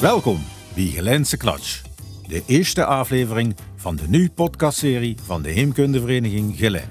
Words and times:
Welkom 0.00 0.38
bij 0.74 0.84
Gelijnse 0.84 1.36
Klatsch, 1.36 1.82
de 2.26 2.42
eerste 2.46 2.84
aflevering 2.84 3.56
van 3.76 3.96
de 3.96 4.08
nieuwe 4.08 4.30
podcastserie 4.30 5.16
van 5.22 5.42
de 5.42 5.50
Heemkundevereniging 5.50 6.56
Gelijn. 6.56 6.88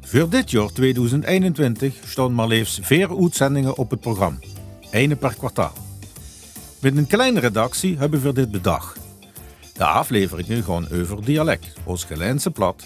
Voor 0.00 0.30
dit 0.30 0.50
jaar 0.50 0.72
2021 0.72 1.94
staan 2.04 2.34
maar 2.34 2.46
liefst 2.46 2.78
vier 2.82 3.18
uitzendingen 3.20 3.76
op 3.76 3.90
het 3.90 4.00
programma, 4.00 4.38
ene 4.90 5.16
per 5.16 5.34
kwartaal. 5.34 5.72
Met 6.80 6.96
een 6.96 7.06
kleine 7.06 7.40
redactie 7.40 7.98
hebben 7.98 8.22
we 8.22 8.32
dit 8.32 8.50
bedacht. 8.50 8.98
De 9.72 9.84
afleveringen 9.84 10.62
gaan 10.62 10.88
over 10.92 11.24
dialect, 11.24 11.72
ons 11.84 12.04
Gelijnse 12.04 12.50
plat 12.50 12.84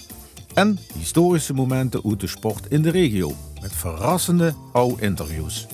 en 0.54 0.78
historische 0.98 1.54
momenten 1.54 2.00
uit 2.08 2.20
de 2.20 2.26
sport 2.26 2.66
in 2.68 2.82
de 2.82 2.90
regio, 2.90 3.32
met 3.60 3.72
verrassende 3.72 4.54
oude 4.72 5.02
interviews. 5.02 5.66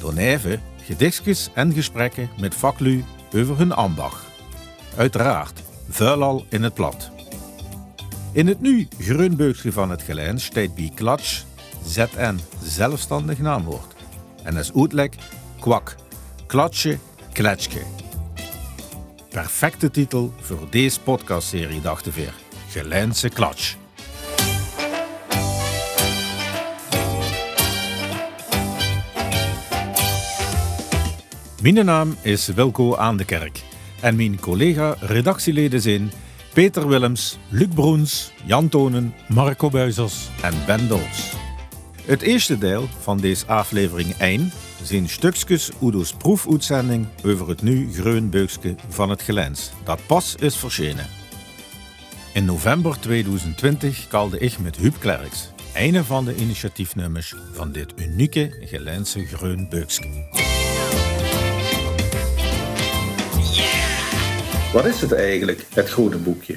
Daarnaast 0.00 0.58
gedichtjes 0.92 1.48
en 1.54 1.72
gesprekken 1.72 2.30
met 2.40 2.54
vaklu 2.54 3.04
over 3.34 3.58
hun 3.58 3.72
ambacht. 3.72 4.24
Uiteraard, 4.96 5.62
vuilal 5.88 6.44
in 6.48 6.62
het 6.62 6.74
plat. 6.74 7.10
In 8.32 8.46
het 8.46 8.60
nu 8.60 8.88
Grunbeugje 8.98 9.72
van 9.72 9.90
het 9.90 10.02
Gelijn 10.02 10.40
staat 10.40 10.74
bij 10.74 10.92
Klatsch 10.94 11.42
ZN 11.86 12.38
zelfstandig 12.62 13.38
naamwoord. 13.38 13.94
En 14.42 14.56
als 14.56 14.72
uitleg 14.74 15.08
kwak, 15.60 15.94
klatsje, 16.46 16.98
kletschke. 17.32 17.82
Perfecte 19.28 19.90
titel 19.90 20.32
voor 20.40 20.66
deze 20.70 21.00
podcastserie, 21.00 21.80
dachten 21.80 22.12
we. 22.12 22.28
Gelijnse 22.68 23.28
Klatsch. 23.28 23.81
Mijn 31.62 31.84
naam 31.84 32.16
is 32.22 32.46
Wilco 32.46 32.96
Aan 32.96 33.16
de 33.16 33.24
Kerk 33.24 33.62
en 34.00 34.16
mijn 34.16 34.40
collega-redactieleden 34.40 35.80
zijn 35.80 36.12
Peter 36.52 36.88
Willems, 36.88 37.38
Luc 37.48 37.68
Broens, 37.74 38.32
Jan 38.44 38.68
Tonen, 38.68 39.14
Marco 39.28 39.70
Buizers 39.70 40.28
en 40.40 40.54
Ben 40.66 40.88
Dols. 40.88 41.32
Het 42.04 42.22
eerste 42.22 42.58
deel 42.58 42.88
van 43.00 43.18
deze 43.18 43.46
aflevering 43.46 44.14
1 44.18 44.52
zijn 44.82 45.08
stukjes 45.08 45.70
Udo's 45.82 46.12
proefuitzending 46.12 47.06
over 47.24 47.48
het 47.48 47.62
nu 47.62 47.92
Greunbeukske 47.92 48.74
van 48.88 49.10
het 49.10 49.22
Gelens, 49.22 49.70
dat 49.84 50.06
pas 50.06 50.34
is 50.34 50.56
verschenen. 50.56 51.06
In 52.34 52.44
november 52.44 53.00
2020 53.00 54.08
kalde 54.08 54.38
ik 54.38 54.58
met 54.58 54.76
Huub 54.76 54.94
Klerks, 54.98 55.48
een 55.74 56.04
van 56.04 56.24
de 56.24 56.34
initiatiefnummers 56.34 57.34
van 57.52 57.72
dit 57.72 57.92
unieke 57.96 58.58
Gelense 58.60 59.26
Greunbeukske. 59.26 60.41
Wat 64.72 64.86
is 64.86 65.00
het 65.00 65.12
eigenlijk, 65.12 65.64
het 65.74 65.88
groene 65.88 66.16
boekje? 66.16 66.56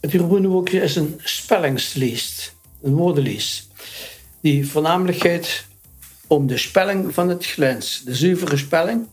Het 0.00 0.10
groene 0.10 0.48
boekje 0.48 0.80
is 0.80 0.96
een 0.96 1.20
spellingslijst, 1.22 2.54
een 2.82 2.94
woordenlijst, 2.94 3.68
die 4.40 4.68
voornamelijk 4.68 5.18
gaat 5.18 5.64
om 6.26 6.46
de 6.46 6.58
spelling 6.58 7.14
van 7.14 7.28
het 7.28 7.46
glens, 7.46 8.02
de 8.04 8.14
zuivere 8.14 8.56
spelling. 8.56 9.06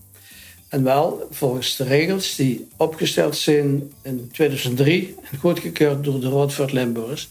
En 0.67 0.83
wel 0.83 1.27
volgens 1.31 1.75
de 1.75 1.83
regels 1.83 2.35
die 2.35 2.67
opgesteld 2.77 3.37
zijn 3.37 3.91
in 4.01 4.29
2003 4.31 5.15
en 5.31 5.37
goedgekeurd 5.39 6.03
door 6.03 6.19
de 6.19 6.29
Raad 6.29 6.53
voor. 6.53 7.27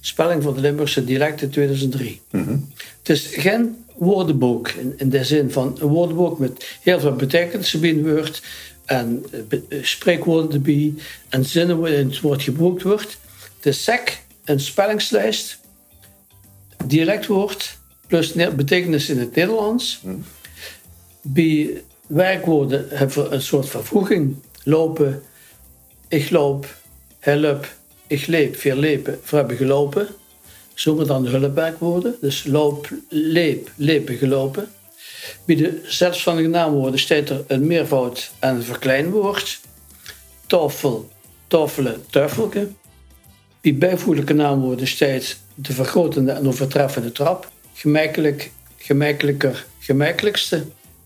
Spelling 0.00 0.42
van 0.42 0.54
de 0.54 0.60
Limburgse 0.60 1.04
dialecten 1.04 1.50
2003. 1.50 2.20
Het 2.98 3.08
is 3.08 3.26
geen 3.26 3.84
woordenboek 3.96 4.68
in, 4.68 4.94
in 4.96 5.10
de 5.10 5.24
zin 5.24 5.50
van 5.50 5.76
een 5.80 5.88
woordenboek 5.88 6.38
met 6.38 6.78
heel 6.80 7.00
veel 7.00 7.14
betekenissen 7.14 7.80
binnen 7.80 8.04
en 8.84 9.24
uh, 9.50 9.84
spreekwoorden 9.84 10.52
erbij 10.52 10.94
en 11.28 11.44
zinnen 11.44 11.78
waarin 11.78 12.08
het 12.08 12.20
woord 12.20 12.42
gebruikt 12.42 12.82
wordt. 12.82 13.18
De 13.60 13.72
SEC, 13.72 14.22
een 14.44 14.60
spellingslijst, 14.60 15.58
dialectwoord 16.86 17.78
plus 18.06 18.32
betekenis 18.32 19.08
in 19.08 19.18
het 19.18 19.34
Nederlands. 19.34 19.98
Hmm. 20.02 20.24
Bij 21.20 21.82
werkwoorden 22.06 22.86
hebben 22.88 23.16
we 23.16 23.28
een 23.28 23.42
soort 23.42 23.68
vervoeging. 23.68 24.36
Lopen, 24.64 25.22
ik 26.08 26.30
loop, 26.30 26.76
help, 27.18 27.74
ik 28.06 28.26
leep, 28.26 28.56
veel 28.56 28.76
lepen, 28.76 29.18
we 29.30 29.36
hebben 29.36 29.56
gelopen. 29.56 30.08
Zonder 30.74 31.06
dan 31.06 31.22
de 31.22 31.28
hulpwerkwoorden. 31.28 32.16
Dus 32.20 32.44
loop, 32.44 32.88
leep, 33.08 33.70
lepen, 33.76 34.16
gelopen. 34.16 34.68
Bij 35.44 35.56
de 35.56 35.80
zelfstandige 35.84 36.48
naamwoorden 36.48 37.00
staat 37.00 37.28
er 37.28 37.44
een 37.46 37.66
meervoud 37.66 38.30
en 38.38 38.54
een 38.54 38.62
verkleinwoord. 38.62 39.60
Toffel, 40.46 41.08
toffelen, 41.46 42.04
tuffelke. 42.10 42.68
Bij 43.60 43.74
bijvoeglijke 43.76 44.32
naamwoorden 44.32 44.86
staat 44.86 45.36
de 45.54 45.72
vergrotende 45.72 46.32
en 46.32 46.46
overtreffende 46.46 47.12
trap. 47.12 47.50
Gemakkelijk, 47.74 48.50
gemakkelijker, 48.76 49.66
gemakkelijkste. 49.78 50.64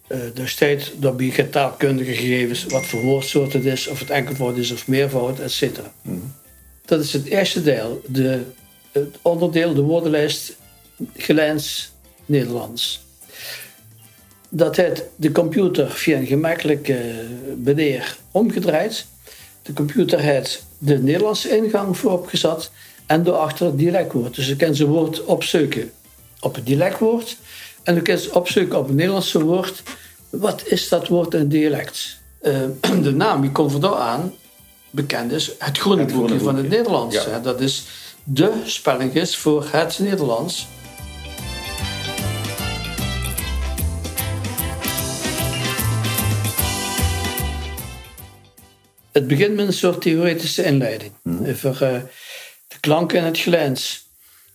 Uh, 0.08 0.38
er 0.38 0.48
staat 0.48 0.92
dat 0.96 1.16
bij 1.16 1.30
getaalkundige 1.30 2.14
gegevens 2.14 2.64
wat 2.64 2.86
voor 2.86 3.00
woordsoort 3.00 3.52
het 3.52 3.64
is, 3.64 3.86
of 3.86 3.98
het 3.98 4.10
enkelvoud 4.10 4.56
is 4.56 4.70
of 4.70 4.86
meervoud, 4.86 5.40
etc. 5.40 5.62
Mm. 6.02 6.34
Dat 6.84 7.00
is 7.00 7.12
het 7.12 7.24
eerste 7.24 7.62
deel, 7.62 8.02
de, 8.06 8.42
het 8.92 9.18
onderdeel, 9.22 9.74
de 9.74 9.82
woordenlijst 9.82 10.56
Gelijns 11.16 11.92
Nederlands 12.26 13.06
dat 14.48 14.76
heeft 14.76 15.02
de 15.16 15.32
computer 15.32 15.90
via 15.90 16.18
een 16.18 16.26
gemakkelijke 16.26 16.98
bedeer 17.56 18.16
omgedraaid. 18.30 19.06
De 19.62 19.72
computer 19.72 20.20
heeft 20.20 20.66
de 20.78 20.98
Nederlandse 20.98 21.56
ingang 21.56 21.98
voorop 21.98 22.26
gezet 22.26 22.70
en 23.06 23.22
daarachter 23.22 23.66
het 23.66 23.78
dialectwoord. 23.78 24.34
Dus 24.34 24.46
je 24.46 24.56
kan 24.56 24.74
ze 24.74 24.86
woord 24.86 25.24
opzoeken 25.24 25.90
op 26.40 26.54
het 26.54 26.66
dialectwoord 26.66 27.36
en 27.82 27.94
je 27.94 28.02
kan 28.02 28.18
ze 28.18 28.34
opzoeken 28.34 28.78
op 28.78 28.86
het 28.86 28.96
Nederlandse 28.96 29.44
woord. 29.44 29.82
Wat 30.30 30.62
is 30.66 30.88
dat 30.88 31.08
woord 31.08 31.34
in 31.34 31.48
dialect? 31.48 32.18
Uh, 32.42 32.58
de 33.02 33.12
naam 33.12 33.40
die 33.40 33.52
komt 33.52 33.82
er 33.82 33.94
aan 33.94 34.32
bekend 34.90 35.32
is 35.32 35.50
het 35.58 35.78
groene 35.78 36.04
boekje 36.04 36.40
van 36.40 36.56
het 36.56 36.68
Nederlands. 36.68 37.24
Ja. 37.24 37.38
Dat 37.38 37.60
is 37.60 37.84
de 38.24 38.52
spelling 38.64 39.14
is 39.14 39.36
voor 39.36 39.66
het 39.70 39.98
Nederlands. 39.98 40.66
Het 49.18 49.26
begint 49.26 49.54
met 49.54 49.66
een 49.66 49.72
soort 49.72 50.00
theoretische 50.00 50.64
inleiding 50.64 51.12
mm. 51.22 51.46
over 51.46 51.70
uh, 51.70 52.00
de 52.68 52.80
klank 52.80 53.12
en 53.12 53.24
het 53.24 53.38
glens 53.38 54.06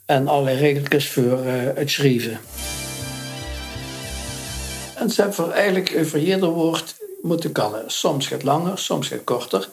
en 0.06 0.28
allerlei 0.28 0.58
regeltjes 0.58 1.10
voor 1.10 1.46
uh, 1.46 1.54
het 1.76 1.90
schrijven. 1.90 2.40
En 4.96 5.10
ze 5.10 5.22
hebben 5.22 5.52
eigenlijk 5.52 5.96
over 5.98 6.20
ieder 6.20 6.50
woord 6.50 6.96
moeten 7.22 7.52
kallen. 7.52 7.84
Soms 7.92 8.28
gaat 8.28 8.44
langer, 8.44 8.78
soms 8.78 9.08
gaat 9.08 9.24
korter. 9.24 9.70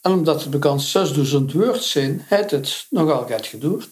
En 0.00 0.12
omdat 0.12 0.40
het 0.40 0.50
bekend 0.50 0.82
6000 0.82 1.52
woord 1.52 1.84
zijn, 1.84 2.24
heeft 2.28 2.50
het 2.50 2.86
nogal 2.90 3.26
gaat 3.26 3.46
geduurd. 3.46 3.88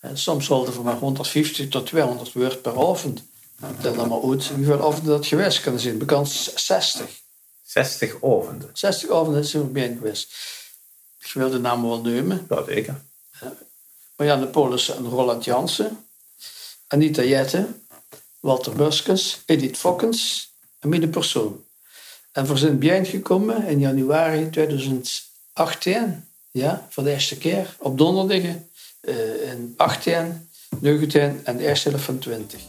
En 0.00 0.18
soms 0.18 0.46
holden 0.46 0.74
we 0.74 0.82
maar 0.82 0.96
150 0.96 1.68
tot 1.68 1.86
200 1.86 2.32
woord 2.32 2.62
per 2.62 2.88
avond. 2.88 3.22
Dat 3.80 3.94
dan 3.94 4.08
maar 4.08 4.22
uit 4.22 4.46
hoeveel 4.54 4.86
avond 4.86 5.04
dat 5.04 5.26
geweest 5.26 5.60
kan 5.60 5.78
zijn. 5.78 5.98
Bekend 5.98 6.28
60. 6.54 7.26
60 7.68 8.14
avonden. 8.14 8.70
60 8.72 9.10
avonden 9.10 9.42
is 9.42 9.54
er 9.54 9.72
bij 9.72 9.88
geweest. 9.88 10.34
Ik 11.18 11.32
wil 11.32 11.50
de 11.50 11.58
naam 11.58 11.82
wel 11.82 12.00
nemen. 12.00 12.46
Ja, 12.48 12.64
zeker. 12.64 13.00
Marianne 14.16 14.46
Polis 14.46 14.90
en 14.90 15.08
Roland 15.08 15.44
Jansen. 15.44 16.04
Anita 16.86 17.22
Jette. 17.22 17.66
Walter 18.40 18.72
Buskens. 18.72 19.42
Edith 19.46 19.76
Fokkens. 19.76 20.50
En 20.78 20.88
mijn 20.88 21.10
persoon. 21.10 21.64
En 22.32 22.46
we 22.46 22.56
zijn 22.56 22.78
bijeen 22.78 23.06
gekomen 23.06 23.66
in 23.66 23.78
januari 23.78 24.50
2018. 24.50 26.28
Ja, 26.50 26.86
voor 26.90 27.04
de 27.04 27.10
eerste 27.10 27.38
keer. 27.38 27.76
Op 27.78 27.98
donderdag. 27.98 28.54
Uh, 29.00 29.50
in 29.50 29.74
18, 29.76 30.48
19 30.80 31.40
en 31.44 31.56
de 31.56 31.66
eerste 31.66 31.88
helft 31.88 32.04
van 32.04 32.18
20. 32.18 32.60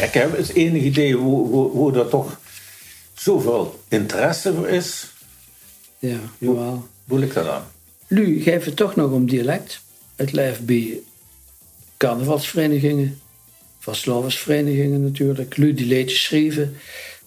Ik 0.00 0.12
heb 0.12 0.36
het 0.36 0.52
enig 0.52 0.82
idee 0.82 1.14
hoe, 1.14 1.46
hoe, 1.46 1.70
hoe 1.70 1.98
er 1.98 2.08
toch 2.08 2.40
zoveel 3.14 3.80
interesse 3.88 4.54
voor 4.54 4.68
is. 4.68 5.06
Ja, 5.98 6.18
jawel. 6.38 6.86
Hoe 7.06 7.18
ligt 7.18 7.34
dat 7.34 7.48
aan? 7.48 7.64
Nu 8.06 8.42
geeft 8.42 8.66
het 8.66 8.76
toch 8.76 8.96
nog 8.96 9.12
om 9.12 9.28
dialect. 9.28 9.80
Het 10.16 10.32
lijf 10.32 10.60
bij 10.60 11.00
carnavalsverenigingen, 11.96 13.20
vastlovensverenigingen 13.78 15.02
natuurlijk. 15.02 15.56
Lu 15.56 15.74
die 15.74 15.86
liedjes 15.86 16.22
schrijven. 16.22 16.76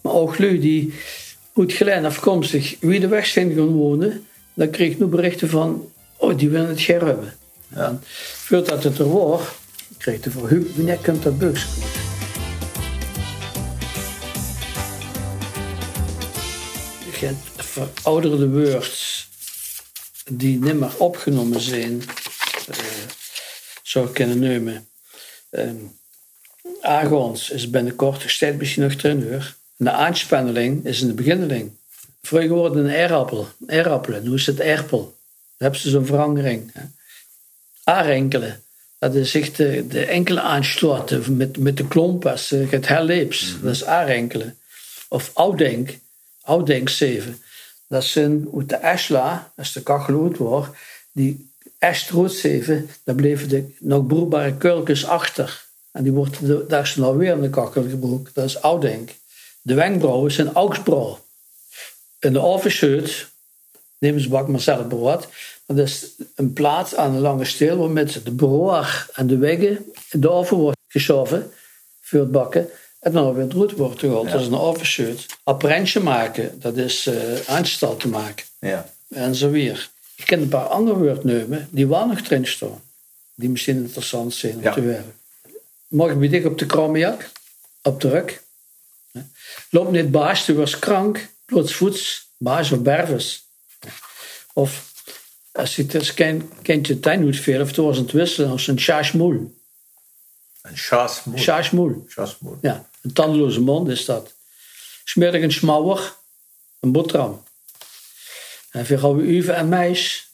Maar 0.00 0.12
ook 0.12 0.38
Lu 0.38 0.58
die 0.58 0.92
uit 1.56 1.72
Glen 1.72 2.04
afkomstig 2.04 2.76
wie 2.80 3.00
de 3.00 3.08
weg 3.08 3.26
zijn 3.26 3.54
gaan 3.54 3.72
wonen. 3.72 4.26
Dan 4.54 4.70
kreeg 4.70 4.90
ik 4.90 4.98
nu 4.98 5.06
berichten 5.06 5.48
van, 5.48 5.90
oh 6.16 6.38
die 6.38 6.48
willen 6.48 6.68
het 6.68 6.86
hebben. 6.86 7.34
En 7.68 8.00
voordat 8.34 8.84
het 8.84 8.98
er 8.98 9.12
was, 9.12 9.40
kreeg 9.98 10.20
de 10.20 10.30
voor 10.30 10.48
wanneer 10.76 10.98
komt 11.02 11.22
dat 11.22 11.38
buks? 11.38 11.66
Verouderde 17.56 18.48
words 18.48 19.28
die 20.30 20.58
niet 20.58 20.78
meer 20.78 20.96
opgenomen 20.98 21.60
zijn, 21.60 22.02
uh, 22.70 22.76
zou 23.82 24.06
ik 24.06 24.14
kunnen 24.14 24.38
nemen. 24.38 24.88
Um, 25.50 25.98
Agons 26.80 27.50
is 27.50 27.70
binnenkort 27.70 28.22
gesteld 28.22 28.58
misschien 28.58 28.82
nog 28.82 28.92
erin 28.92 29.20
uur. 29.20 29.56
De 29.76 29.90
aanspanneling 29.90 30.84
is 30.84 31.00
in 31.00 31.06
de 31.06 31.14
beginneling. 31.14 31.70
Vroeger 32.22 32.48
worden 32.48 32.84
een 32.84 32.90
eirappel. 32.90 33.48
Eirappelen, 33.66 34.22
nu 34.22 34.34
is 34.34 34.46
het 34.46 34.60
erpel. 34.60 34.98
Dan 34.98 35.14
hebben 35.56 35.80
ze 35.80 35.90
zo'n 35.90 36.06
verandering. 36.06 36.72
Arenkelen. 37.84 38.62
Dat 38.98 39.14
is 39.14 39.30
zich 39.30 39.52
de, 39.52 39.86
de 39.86 40.04
enkele 40.04 40.40
aansluiten 40.40 41.36
met, 41.36 41.58
met 41.58 41.76
de 41.76 41.88
klomp 41.88 42.26
als 42.26 42.50
het 42.50 42.88
herleeps. 42.88 43.54
Dat 43.62 43.74
is 43.74 43.84
arenkelen. 43.84 44.58
Of 45.08 45.30
ouddenk. 45.34 45.98
7. 46.84 47.42
Dat 47.88 48.04
zijn 48.04 48.48
uit 48.56 48.68
de 48.68 48.76
Esla, 48.76 49.52
als 49.56 49.72
de 49.72 49.82
kachel 49.82 50.24
uit 50.24 50.36
wordt, 50.36 50.68
die 51.12 51.50
Estroot 51.78 52.32
7, 52.32 52.90
daar 53.04 53.14
bleven 53.14 53.48
de 53.48 53.74
nog 53.78 54.06
broerbare 54.06 54.56
kurkens 54.56 55.06
achter. 55.06 55.64
En 55.92 56.02
die 56.02 56.12
wordt, 56.12 56.68
daar 56.68 56.82
is 56.82 56.96
nou 56.96 57.18
weer 57.18 57.32
in 57.32 57.40
de 57.40 57.50
kachel 57.50 57.88
gebroken. 57.88 58.32
Dat 58.34 58.44
is 58.44 58.62
ouddenk. 58.62 59.10
De 59.62 59.74
wenkbrauwen 59.74 60.32
zijn 60.32 60.52
augsbrauw. 60.52 61.18
In 62.18 62.32
de 62.32 62.40
overshirt, 62.40 63.30
neem 63.98 64.18
ze 64.18 64.28
bak 64.28 64.48
maar 64.48 64.60
zelf 64.60 64.88
brood. 64.88 65.28
Dat 65.66 65.78
is 65.78 66.10
een 66.34 66.52
plaat 66.52 66.96
aan 66.96 67.14
een 67.14 67.20
lange 67.20 67.44
steel 67.44 67.76
waarmee 67.76 68.22
de 68.24 68.34
broer 68.34 69.10
en 69.14 69.26
de 69.26 69.36
weggen 69.36 69.92
in 70.10 70.20
de 70.20 70.30
oven 70.30 70.56
wordt 70.56 70.78
geschoven 70.88 71.52
voor 72.00 72.20
het 72.20 72.30
bakken. 72.30 72.68
En 73.00 73.12
dan 73.12 73.34
weer 73.34 73.50
roet 73.50 73.72
wordt 73.72 74.00
gehaald. 74.00 74.26
Ja. 74.26 74.32
Dat 74.32 74.40
is 74.40 74.46
een 74.46 74.58
overshirt. 74.58 75.26
Apprentje 75.42 76.00
maken, 76.00 76.60
dat 76.60 76.76
is 76.76 77.06
uh, 77.06 77.40
aanstal 77.46 77.96
te 77.96 78.08
maken. 78.08 78.44
Ja. 78.58 78.92
En 79.08 79.34
zo 79.34 79.50
weer. 79.50 79.90
Ik 80.16 80.24
ken 80.24 80.40
een 80.40 80.48
paar 80.48 80.66
andere 80.66 80.98
woordnemen 80.98 81.68
die 81.70 81.86
wel 81.86 82.06
nog 82.06 82.20
erin 82.20 82.46
staan. 82.46 82.82
Die 83.34 83.48
misschien 83.48 83.76
interessant 83.76 84.34
zijn 84.34 84.54
om 84.54 84.72
te 84.72 84.80
werken. 84.80 85.14
Morgen 85.86 86.18
ben 86.18 86.32
ik 86.32 86.46
op 86.46 86.58
de 86.58 86.66
kromjak, 86.66 87.30
op 87.82 88.00
de 88.00 88.08
ruk. 88.08 88.42
Loop 89.70 89.90
niet 89.90 90.10
baas, 90.10 90.44
tu 90.44 90.54
was 90.54 90.78
krank, 90.78 91.28
plootsvoets, 91.44 92.28
baas 92.36 92.72
of 92.72 92.80
berves. 92.80 93.44
Of 94.52 94.92
als 95.52 95.76
je 95.76 95.86
het 95.88 96.14
kind, 96.14 96.44
kindje 96.62 97.00
tuin 97.00 97.22
moet 97.22 97.60
of 97.60 97.72
toen 97.72 97.86
was 97.86 97.96
het 97.96 98.12
wisselen 98.12 98.50
als 98.50 98.66
een 98.66 98.78
chasmoel. 98.78 99.58
Een? 100.62 100.76
Chasmoel. 100.76 102.04
Chasmoel. 102.08 102.58
Ja, 102.60 102.89
een 103.00 103.12
tandeloze 103.12 103.60
mond 103.60 103.88
is 103.88 104.04
dat. 104.04 104.34
Smerig 105.04 105.42
een 105.42 105.52
smouwer, 105.52 106.14
een 106.80 106.92
boterham. 106.92 107.44
En 108.70 108.86
voor 108.86 109.00
oude 109.00 109.22
uven 109.22 109.54
en 109.54 109.68
meis, 109.68 110.28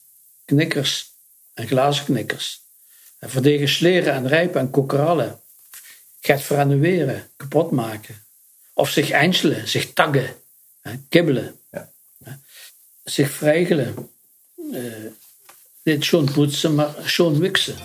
knikkers 0.44 1.10
en 1.54 1.66
glazen 1.66 2.04
knikkers. 2.04 2.60
En 3.18 3.30
verdegen 3.30 3.68
sleren 3.68 4.12
en 4.14 4.28
rijpen 4.28 4.60
en 4.60 4.70
kokerallen. 4.70 5.40
Gaat 6.20 6.42
verannuleren, 6.42 7.30
kapot 7.36 7.70
maken. 7.70 8.24
Of 8.72 8.90
zich 8.90 9.10
einselen, 9.10 9.68
zich 9.68 9.92
taggen, 9.92 10.36
kibbelen. 11.08 11.60
Ja. 11.70 11.92
Zich 13.04 13.30
vrijgelen. 13.30 14.10
Uh, 14.72 15.06
niet 15.82 16.04
schon 16.04 16.32
poetsen, 16.32 16.74
maar 16.74 16.94
schon 17.04 17.38
wiksen. 17.38 17.76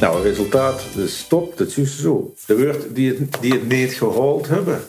Nou, 0.00 0.16
het 0.16 0.24
resultaat, 0.24 0.82
de 0.94 1.08
stop, 1.08 1.58
dat 1.58 1.76
is 1.76 2.00
zo. 2.00 2.34
De 2.46 2.56
woord 2.56 2.94
die 2.94 3.08
het, 3.08 3.18
die 3.40 3.52
het 3.52 3.68
niet 3.68 3.92
gehaald 3.92 4.48
hebben, 4.48 4.80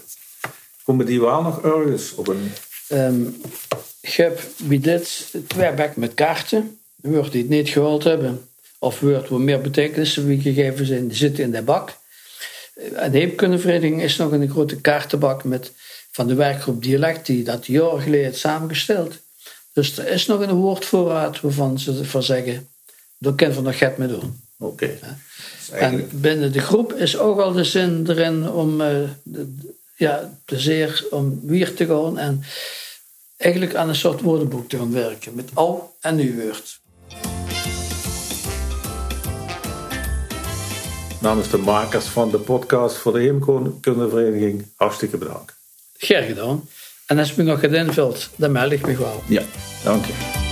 komen 0.84 1.06
die 1.06 1.22
wel 1.22 1.42
nog 1.42 1.62
ergens 1.62 2.16
op 2.16 2.28
een... 2.28 2.52
Um, 2.90 3.42
ik 4.02 4.14
heb 4.14 4.42
bij 4.58 4.80
dit 4.80 5.34
twee 5.48 5.74
bek 5.74 5.96
met 5.96 6.14
kaarten. 6.14 6.80
De 6.96 7.10
woord 7.10 7.32
die 7.32 7.42
het 7.42 7.50
niet 7.50 7.70
gehaald 7.70 8.04
hebben, 8.04 8.50
of 8.80 9.00
woord 9.00 9.30
waar 9.30 9.40
meer 9.40 9.62
betekenissen 9.62 10.28
wie 10.28 10.42
gegeven 10.42 10.86
zijn, 10.86 11.08
die 11.08 11.18
zitten 11.18 11.44
in 11.44 11.52
de 11.52 11.62
bak. 11.62 11.98
En 12.96 13.12
de 13.12 13.18
heemkundevereniging 13.18 14.02
is 14.02 14.18
nog 14.18 14.32
een 14.32 14.50
grote 14.50 14.82
kaartenbak 14.82 15.44
met, 15.44 15.72
van 16.12 16.28
de 16.28 16.36
werkgroep 16.36 16.84
Dialect, 16.84 17.26
die 17.26 17.44
dat 17.44 17.66
jaren 17.66 18.02
geleden 18.02 18.36
samengesteld. 18.36 19.18
Dus 19.74 19.98
er 19.98 20.08
is 20.08 20.26
nog 20.26 20.42
een 20.42 20.56
woordvoorraad 20.56 21.42
waarvan 21.42 21.80
ze 21.80 22.06
van 22.06 22.24
zeggen, 22.24 22.68
daar 23.18 23.36
kunnen 23.36 23.56
we 23.56 23.62
nog 23.62 23.78
get 23.78 23.98
mee 23.98 24.08
doen. 24.08 24.48
Oké. 24.60 25.00
En 25.72 26.10
binnen 26.12 26.52
de 26.52 26.60
groep 26.60 26.94
is 26.94 27.18
ook 27.18 27.40
al 27.40 27.52
de 27.52 27.64
zin 27.64 28.06
erin 28.08 28.50
om 28.50 28.82
uh, 28.82 28.88
de, 29.24 29.58
ja, 29.96 30.34
plezier 30.46 31.08
om 31.10 31.40
weer 31.44 31.74
te 31.74 31.86
gaan 31.86 32.18
en 32.18 32.44
eigenlijk 33.38 33.76
aan 33.76 33.90
een 33.90 33.96
soort 33.96 34.22
woordenboek 34.22 34.70
te 34.70 34.78
gaan 34.78 34.94
werken 34.94 35.36
met 35.36 35.50
al 35.54 35.96
en 36.02 36.16
nu 36.16 36.42
woord. 36.44 36.80
Namens 41.22 41.50
de 41.50 41.58
makers 41.58 42.06
van 42.06 42.32
de 42.32 42.40
podcast 42.40 42.96
voor 42.96 43.14
de 43.14 43.20
Heemkundevereniging, 43.20 44.66
hartstikke 44.76 45.18
bedankt. 45.18 45.54
Graag 45.98 46.26
gedaan. 46.26 46.70
En 47.06 47.18
als 47.18 47.32
je 47.32 47.44
nog 47.44 47.60
gaat 47.60 47.72
invult, 47.72 48.30
dan 48.36 48.52
meld 48.52 48.72
ik 48.72 48.86
me 48.86 48.98
wel. 48.98 49.24
Ja, 49.28 49.44
dank 49.84 50.06
je. 50.06 50.49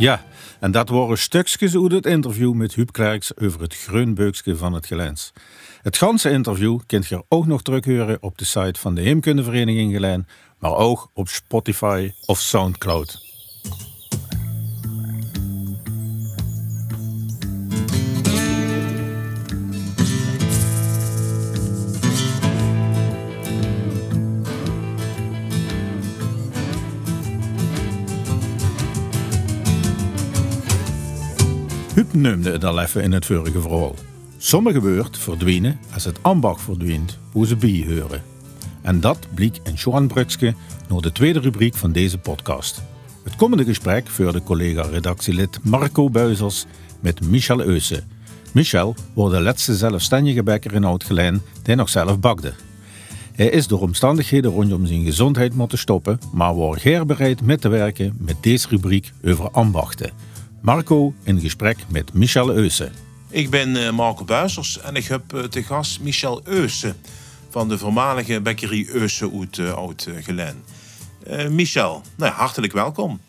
Ja, 0.00 0.24
en 0.60 0.70
dat 0.70 0.88
waren 0.88 1.18
stukjes 1.18 1.76
uit 1.76 1.92
het 1.92 2.06
interview 2.06 2.52
met 2.52 2.74
Huub 2.74 2.92
Klerks 2.92 3.36
over 3.36 3.60
het 3.60 3.74
Greunbeukske 3.74 4.56
van 4.56 4.72
het 4.72 4.86
Gelens. 4.86 5.32
Het 5.82 5.96
ganse 5.96 6.30
interview 6.30 6.78
kunt 6.86 7.06
je 7.06 7.24
ook 7.28 7.46
nog 7.46 7.62
terughoren 7.62 8.22
op 8.22 8.38
de 8.38 8.44
site 8.44 8.80
van 8.80 8.94
de 8.94 9.00
Heemkundevereniging 9.00 9.92
Gelijn, 9.92 10.26
maar 10.58 10.74
ook 10.74 11.10
op 11.14 11.28
Spotify 11.28 12.12
of 12.26 12.38
Soundcloud. 12.38 13.29
Noemde 32.12 32.50
het 32.50 32.64
al 32.64 32.80
even 32.80 33.02
in 33.02 33.12
het 33.12 33.26
vorige 33.26 33.60
verhaal. 33.60 33.94
Sommige 34.38 34.80
woord 34.80 35.18
verdwijnen 35.18 35.78
als 35.94 36.04
het 36.04 36.22
ambacht 36.22 36.62
verdwijnt, 36.62 37.18
hoe 37.32 37.46
ze 37.46 37.56
bijheuren. 37.56 38.22
En 38.82 39.00
dat 39.00 39.26
bliek 39.34 39.58
in 39.64 39.74
Johan 39.74 40.06
Brukske 40.06 40.54
naar 40.88 41.00
de 41.00 41.12
tweede 41.12 41.40
rubriek 41.40 41.74
van 41.74 41.92
deze 41.92 42.18
podcast. 42.18 42.82
Het 43.24 43.36
komende 43.36 43.64
gesprek 43.64 44.08
voerde 44.08 44.42
collega-redactielid 44.42 45.58
Marco 45.62 46.10
Buizers 46.10 46.66
met 47.00 47.28
Michel 47.28 47.60
Eusen. 47.60 48.08
Michel 48.52 48.94
wordt 49.14 49.34
de 49.34 49.40
laatste 49.40 49.76
zelfstandige 49.76 50.42
bekker 50.42 50.74
in 50.74 50.84
Oud-Gelijn 50.84 51.42
die 51.62 51.74
nog 51.74 51.88
zelf 51.88 52.20
bakte. 52.20 52.52
Hij 53.32 53.50
is 53.50 53.66
door 53.66 53.80
omstandigheden 53.80 54.50
rondom 54.50 54.86
zijn 54.86 55.04
gezondheid 55.04 55.54
moeten 55.54 55.78
stoppen, 55.78 56.18
maar 56.32 56.54
wordt 56.54 56.80
geer 56.80 57.06
bereid 57.06 57.42
met 57.42 57.60
te 57.60 57.68
werken 57.68 58.16
met 58.18 58.36
deze 58.40 58.68
rubriek 58.68 59.12
over 59.24 59.50
ambachten. 59.50 60.29
Marco 60.60 61.14
in 61.22 61.40
gesprek 61.40 61.76
met 61.88 62.12
Michel 62.12 62.50
Eusen. 62.50 62.92
Ik 63.30 63.50
ben 63.50 63.76
uh, 63.76 63.90
Marco 63.90 64.24
Buizers 64.24 64.80
en 64.80 64.94
ik 64.94 65.04
heb 65.04 65.34
uh, 65.34 65.44
te 65.44 65.62
gast 65.62 66.00
Michel 66.00 66.40
Eusen 66.44 66.96
van 67.48 67.68
de 67.68 67.78
voormalige 67.78 68.40
bekkerie 68.40 68.90
Eusen 68.90 69.38
uit 69.38 69.56
uh, 69.56 69.72
Oud-Gelijn. 69.72 70.64
Michel, 71.48 72.02
nou, 72.16 72.32
hartelijk 72.32 72.72
welkom. 72.72 73.20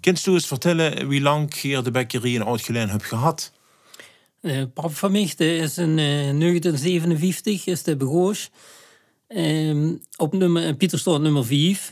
Kunt 0.00 0.26
u 0.26 0.32
eens 0.32 0.46
vertellen 0.46 1.08
wie 1.08 1.20
lang 1.20 1.54
je 1.60 1.82
de 1.82 1.90
bekkerie 1.90 2.34
in 2.34 2.42
Oud-Gelijn 2.42 2.88
hebt 2.88 3.04
gehad? 3.04 3.52
pap 4.74 4.94
van 4.94 5.12
mij 5.12 5.34
is 5.36 5.78
in 5.78 5.96
1957 5.96 7.66
is 7.66 7.82
de 7.82 7.96
begoos. 7.96 8.50
Uh, 9.28 9.90
op 10.16 10.32
nummer, 10.32 10.74
Pieterstoort 10.74 11.22
nummer 11.22 11.46
5, 11.46 11.88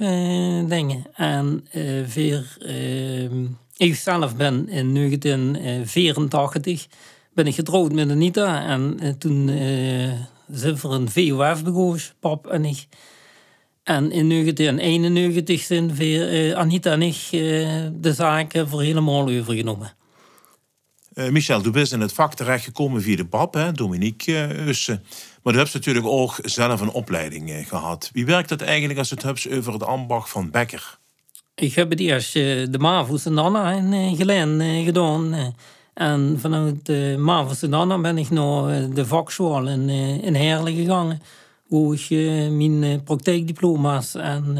denk 0.68 0.90
ik. 0.90 0.98
En 1.12 1.66
weer 2.14 2.56
ehm, 2.60 3.46
ik 3.80 3.94
zelf 3.96 4.36
ben 4.36 4.68
in 4.68 4.94
1984 4.94 6.86
ben 7.32 7.46
ik 7.46 7.54
getrouwd 7.54 7.92
met 7.92 8.10
Anita. 8.10 8.66
En 8.66 8.96
eh, 9.00 9.10
toen 9.10 9.48
uh, 9.48 10.12
zijn 10.50 10.76
we 10.76 10.88
een 10.88 11.10
VOF 11.10 11.64
begonnen, 11.64 12.00
pap 12.20 12.46
en 12.46 12.64
ik. 12.64 12.86
En 13.82 14.10
in 14.10 14.28
1991 14.28 15.60
zijn 15.60 15.94
we, 15.94 16.52
Anita 16.56 16.92
en 16.92 17.02
ik 17.02 17.28
de 18.00 18.12
zaken 18.12 18.68
voor 18.68 18.82
helemaal 18.82 19.28
overgenomen. 19.28 19.92
Michel, 21.14 21.62
du 21.62 21.70
bent 21.70 21.92
in 21.92 22.00
het 22.00 22.12
vak 22.12 22.34
terechtgekomen 22.34 23.02
via 23.02 23.16
de 23.16 23.26
pap, 23.26 23.54
hè, 23.54 23.72
Dominique 23.72 24.66
Ussen. 24.66 25.04
Maar 25.42 25.54
u 25.54 25.56
hebt 25.56 25.74
natuurlijk 25.74 26.06
ook 26.06 26.38
zelf 26.42 26.80
een 26.80 26.90
opleiding 26.90 27.68
gehad. 27.68 28.10
Wie 28.12 28.26
werkt 28.26 28.48
dat 28.48 28.60
eigenlijk 28.60 28.98
als 28.98 29.10
het 29.10 29.22
hebt 29.22 29.50
over 29.50 29.72
het 29.72 29.84
ambacht 29.84 30.30
van 30.30 30.50
Bekker? 30.50 30.99
Ik 31.60 31.74
heb 31.74 31.90
het 31.90 32.00
eerst 32.00 32.32
de 32.32 32.78
MAVO's 32.78 33.26
en 33.26 33.38
Anna 33.38 33.72
in 33.72 34.16
Geleen 34.16 34.84
gedaan. 34.84 35.54
En 35.94 36.38
vanuit 36.40 36.86
de 36.86 37.16
MAVO's 37.18 37.62
en 37.62 37.72
Anna 37.72 37.98
ben 37.98 38.18
ik 38.18 38.30
naar 38.30 38.90
de 38.90 39.06
vakschool 39.06 39.68
in, 39.68 39.88
in 40.22 40.34
Heerlen 40.34 40.74
gegaan. 40.74 41.20
Waar 41.68 41.92
ik 41.92 42.50
mijn 42.50 43.02
praktijkdiploma's 43.02 44.14
en 44.14 44.56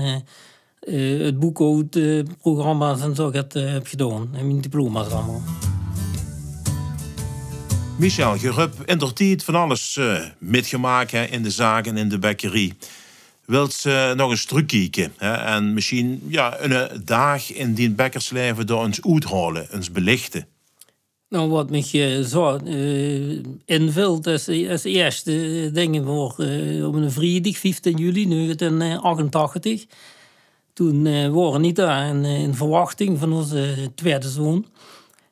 het 0.80 1.38
boekhoudprogramma's 1.38 3.00
en 3.00 3.14
zo 3.14 3.32
heb 3.32 3.86
gedaan. 3.86 4.28
En 4.32 4.46
mijn 4.46 4.60
diploma's 4.60 5.08
allemaal. 5.08 5.42
Michel, 7.98 8.34
je 8.34 8.52
hebt 8.54 8.76
in 8.84 8.98
der 8.98 9.12
tijd 9.12 9.44
van 9.44 9.54
alles 9.54 9.96
uh, 9.96 10.20
metgemaakt 10.38 11.12
in 11.12 11.42
de 11.42 11.50
zaken 11.50 11.96
in 11.96 12.08
de 12.08 12.18
bekkerie. 12.18 12.76
Wilt 13.50 13.72
ze 13.72 14.12
nog 14.16 14.30
eens 14.30 14.44
terugkijken 14.44 15.12
hè, 15.16 15.32
en 15.32 15.74
misschien 15.74 16.22
ja, 16.28 16.60
een 16.60 17.02
dag 17.04 17.52
in 17.52 17.74
die 17.74 17.90
bekkersleven 17.90 18.66
door 18.66 18.80
ons 18.80 19.04
uithalen, 19.04 19.68
ons 19.72 19.90
belichten? 19.90 20.46
Nou, 21.28 21.50
wat 21.50 21.70
me 21.70 22.24
zo 22.28 22.58
uh, 22.64 23.42
invult 23.64 24.26
is, 24.26 24.48
is 24.48 24.84
eerste 24.84 25.70
dingen 25.72 26.04
voor 26.04 26.34
uh, 26.38 26.86
op 26.86 26.94
een 26.94 27.10
vrijdag, 27.10 27.58
15 27.58 27.96
juli 27.96 28.28
1988. 28.28 29.84
Toen 30.72 31.06
uh, 31.06 31.28
waren 31.28 31.60
niet 31.60 31.76
daar 31.76 32.08
in, 32.08 32.24
in 32.24 32.54
verwachting 32.54 33.18
van 33.18 33.32
onze 33.32 33.90
tweede 33.94 34.28
zoon. 34.28 34.66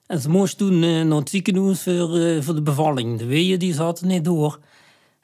En 0.07 0.21
ze 0.21 0.31
moest 0.31 0.59
toen 0.59 0.79
naar 0.79 1.19
het 1.19 1.31
ziekenhuis 1.31 1.83
voor, 1.83 2.43
voor 2.43 2.55
de 2.55 2.63
bevalling. 2.63 3.19
De 3.19 3.27
weeën 3.27 3.59
die 3.59 3.75
zaten 3.75 4.09
niet 4.09 4.25
door. 4.25 4.59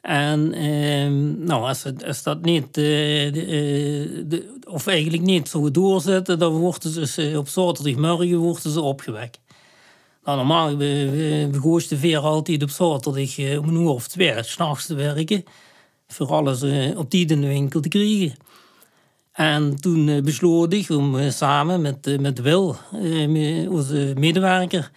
En 0.04 0.58
uh, 0.58 1.46
nou, 1.46 1.62
als, 2.04 2.22
dat 2.22 2.42
niet, 2.42 2.74
de, 2.74 4.24
de, 4.26 4.58
of 4.68 4.86
eigenlijk 4.86 5.22
niet 5.22 5.48
zo 5.48 5.70
doorzetten, 5.70 6.38
dan 6.38 6.52
worden 6.52 7.06
ze 7.06 7.34
op 7.36 7.48
zaterdagmorgen 7.48 8.36
worden 8.36 8.72
ze 8.72 8.80
opgewekt. 8.80 9.40
Nou, 10.24 10.36
normaal 10.36 10.76
we, 10.76 11.10
we, 11.52 11.86
de 11.88 11.96
veer 11.98 12.18
altijd 12.18 12.62
op 12.62 12.70
zaterdag 12.70 13.38
om 13.58 13.68
een 13.68 13.74
uur 13.74 13.88
of 13.88 14.08
twee 14.08 14.42
s'nachts 14.42 14.86
te 14.86 14.94
werken. 14.94 15.44
Voor 16.08 16.26
alles 16.26 16.62
op 16.96 17.10
die 17.10 17.26
in 17.26 17.40
de 17.40 17.46
winkel 17.46 17.80
te 17.80 17.88
krijgen. 17.88 18.34
En 19.32 19.80
toen 19.80 20.22
besloot 20.22 20.72
ik 20.72 20.90
om 20.90 21.30
samen 21.30 21.80
met, 21.80 22.20
met 22.20 22.40
Wil, 22.40 22.76
onze 23.68 24.12
medewerker, 24.16 24.90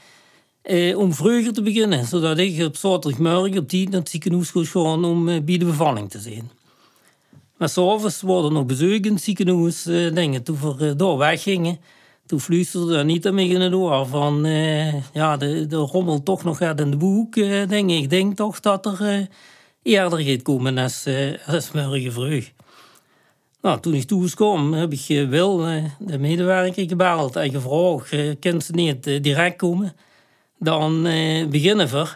om 0.96 1.14
vroeger 1.14 1.54
te 1.54 1.62
beginnen. 1.62 2.06
Zodat 2.06 2.38
ik 2.38 2.64
op 2.64 2.76
zaterdagmorgen 2.76 3.58
op 3.58 3.70
die 3.70 3.90
naar 3.90 4.00
het 4.00 4.10
ziekenhuis 4.10 4.52
kon 4.52 4.66
gaan 4.66 5.06
om 5.06 5.26
bij 5.26 5.58
de 5.58 5.66
bevalling 5.66 6.10
te 6.10 6.20
zijn. 6.20 6.52
Maar 7.58 7.70
s'avonds 7.70 8.22
worden 8.22 8.54
nog 8.54 8.66
bezoeken 8.66 9.04
in 9.04 9.14
het 9.14 9.24
ziekenhuis. 9.24 9.84
dingen. 9.84 10.44
Toen 10.44 10.58
we 10.78 10.96
daar 10.96 11.18
weggingen, 11.18 11.78
toen 12.26 12.40
fluisterde 12.40 12.98
Anita 12.98 13.32
me 13.32 13.48
in 13.48 13.62
het 13.62 13.74
oor 13.74 14.06
van... 14.06 14.44
ja, 15.14 15.38
de, 15.38 15.68
rommel 15.70 16.24
toch 16.24 16.44
nog 16.44 16.58
gaat 16.58 16.80
in 16.80 16.92
de 16.92 16.98
boek. 16.98 17.34
denk 17.70 17.90
ik 17.90 18.10
denk 18.10 18.36
toch 18.36 18.60
dat 18.60 18.86
er 18.86 19.28
eerder 19.84 20.20
gaat 20.20 20.42
komen 20.42 20.78
als, 20.78 21.06
als 21.46 21.72
morgen 21.72 22.12
vroeg. 22.12 22.44
Nou, 23.68 23.80
toen 23.80 23.94
ik 23.94 24.08
kwam, 24.36 24.74
heb 24.74 24.94
ik 24.94 25.06
eh, 25.08 25.28
Wil, 25.28 25.68
eh, 25.68 25.84
de 26.00 26.20
medewerker, 26.20 26.88
gebeld 26.88 27.36
en 27.36 27.52
gevraagd: 27.52 28.12
eh, 28.12 28.36
kan 28.40 28.62
ze 28.62 28.72
niet 28.72 29.04
direct 29.04 29.56
komen? 29.56 29.96
Dan 30.60 31.04
beginnen 31.50 31.88
we, 31.88 32.08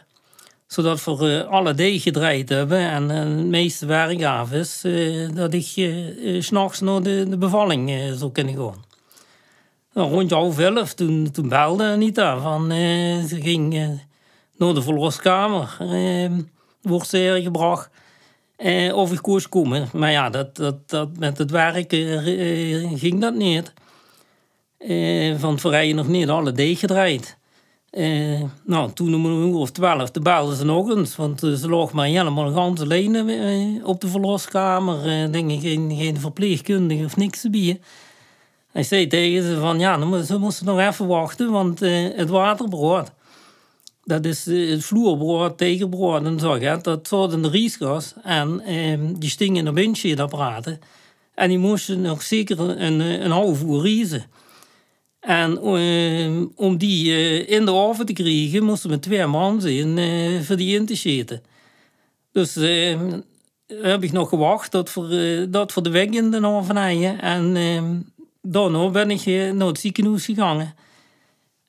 zodat 0.68 1.04
we 1.04 1.46
alle 1.50 1.74
deeg 1.74 2.04
gedraaid 2.04 2.50
hebben 2.50 2.80
en 2.80 3.10
het 3.10 3.46
meeste 3.46 3.86
werk 3.86 4.20
is, 4.52 4.82
dat 5.34 5.54
ik 5.54 5.94
s'nachts 6.40 6.80
naar 6.80 7.02
de, 7.02 7.26
de 7.30 7.38
bevalling 7.38 8.14
zou 8.16 8.32
kunnen 8.32 8.56
gaan. 8.56 8.84
Nou, 9.94 10.12
rond 10.12 10.32
half 10.32 10.60
elf, 10.60 10.94
toen, 10.94 11.32
toen 11.32 11.50
belde 11.50 11.84
Anita 11.84 12.40
van, 12.40 12.72
ze 13.28 13.38
ging 13.42 14.00
naar 14.58 14.74
de 14.74 14.82
verloskamer, 14.82 15.78
wordt 16.82 17.08
ze 17.08 17.40
gebracht. 17.44 17.90
Eh, 18.62 18.96
of 18.96 19.12
ik 19.12 19.22
koos 19.22 19.50
komen. 19.50 19.90
Maar 19.94 20.12
ja, 20.12 20.30
dat, 20.30 20.56
dat, 20.56 20.90
dat, 20.90 21.18
met 21.18 21.38
het 21.38 21.52
werk 21.52 21.94
eh, 21.94 22.82
eh 22.84 23.00
ging 23.00 23.22
dat 23.22 23.34
niet. 23.34 23.74
Eh, 24.78 25.40
van 25.40 25.60
het 25.62 25.96
nog 25.96 26.08
niet 26.08 26.30
alle 26.30 26.52
deeg 26.52 26.80
gedraaid. 26.80 27.38
Eh, 27.92 28.42
nou, 28.66 28.92
toen 28.94 29.16
om 29.16 29.26
een 29.26 29.48
uur 29.48 29.56
of 29.56 29.72
twaalf 29.72 30.12
belden 30.12 30.56
ze 30.56 30.66
nog 30.66 30.90
eens. 30.90 31.16
Want 31.16 31.40
ze 31.40 31.70
lag 31.70 31.92
maar 31.92 32.06
helemaal 32.06 32.52
ganz 32.52 32.82
alleen 32.82 33.16
eh, 33.16 33.86
op 33.88 34.02
de 34.02 34.08
verloskamer. 34.08 35.24
Uh, 35.24 35.32
denk 35.32 35.62
geen, 35.62 35.96
geen 35.98 36.20
verpleegkundige 36.20 37.06
of 37.06 37.18
niks 37.18 37.50
bieden. 37.50 37.82
Hij 38.72 38.84
zei 38.84 39.08
tegen 39.08 39.44
ze 39.44 39.60
van, 39.60 39.80
ja, 39.80 39.98
dan 39.98 40.24
ze 40.24 40.38
moesten 40.38 40.66
nog 40.66 40.80
even 40.80 41.08
wachten, 41.08 41.52
want 41.52 41.80
het 42.16 42.30
water 42.30 42.70
brood 42.70 43.12
dat 44.04 44.26
is 44.26 44.48
eh, 44.48 44.70
het 44.70 44.84
vloerbrood, 44.84 45.58
tegenbrood 45.58 46.26
en 46.26 46.40
zo. 46.40 46.58
Ja. 46.58 46.78
Dat 46.78 47.08
zat 47.08 47.34
in 47.34 47.42
de 47.42 47.50
riesgas. 47.50 48.14
En 48.24 48.62
ehm, 48.66 49.14
die 49.14 49.30
stingen 49.30 49.68
op 49.68 49.76
windschietapparaten. 49.76 50.80
En 51.36 51.50
die 51.50 51.58
moesten 51.58 52.02
nog 52.02 52.22
zeker 52.22 52.60
een, 52.60 53.02
eh, 53.02 53.20
een 53.20 53.32
half 53.32 53.64
uur 53.64 53.82
riezen. 53.82 54.24
En 55.22 55.58
ehm, 55.62 56.46
om 56.56 56.78
die 56.78 57.06
uh, 57.06 57.50
in 57.50 57.66
de 57.66 57.72
oven 57.72 58.06
te 58.06 58.14
krijgen, 58.14 58.64
moesten 58.64 58.90
we 58.90 59.00
twee 59.00 59.26
man 59.26 59.62
zijn 59.62 59.98
uh, 59.98 60.42
voor 60.42 60.56
die 60.56 60.76
in 60.76 60.86
te 60.86 60.96
zitten. 60.96 61.42
Dus 62.32 62.58
uh, 62.58 63.00
heb 63.68 64.04
ik 64.04 64.12
nog 64.12 64.30
gewacht 64.30 64.72
tot 64.72 64.90
voor, 64.90 65.10
dat 65.50 65.72
voor 65.72 65.84
de 65.84 65.90
weg 65.90 66.06
in 66.06 66.32
de 66.32 66.46
oven 66.48 66.76
hadden. 66.76 67.22
En 67.22 68.14
daarna 68.42 68.90
ben 68.90 69.10
ik 69.10 69.26
naar 69.54 69.68
het 69.68 69.80
ziekenhuis 69.80 70.26
gegaan. 70.26 70.74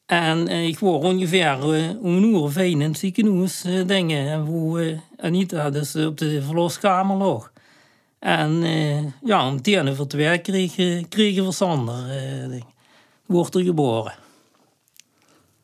En 0.06 0.48
ik 0.48 0.78
word 0.78 1.04
ongeveer 1.04 1.64
een 2.02 2.22
uur 2.22 2.38
of 2.38 2.56
in 2.56 2.80
het 2.80 2.98
ziekenhuis 2.98 3.64
dingen, 3.86 4.52
waar 4.52 5.02
Anita 5.16 5.70
dus 5.70 5.96
op 5.96 6.18
de 6.18 6.42
verloskamer 6.42 7.16
lag. 7.16 7.52
En 8.18 8.62
ja, 9.24 9.48
om 9.48 9.62
tien 9.62 9.86
het 9.86 10.12
werk 10.12 10.42
kreeg, 10.42 10.74
kregen 11.08 11.44
we 11.44 11.52
Sander, 11.52 12.04
wordt 13.32 13.54
er 13.54 13.64
geboren. 13.64 14.14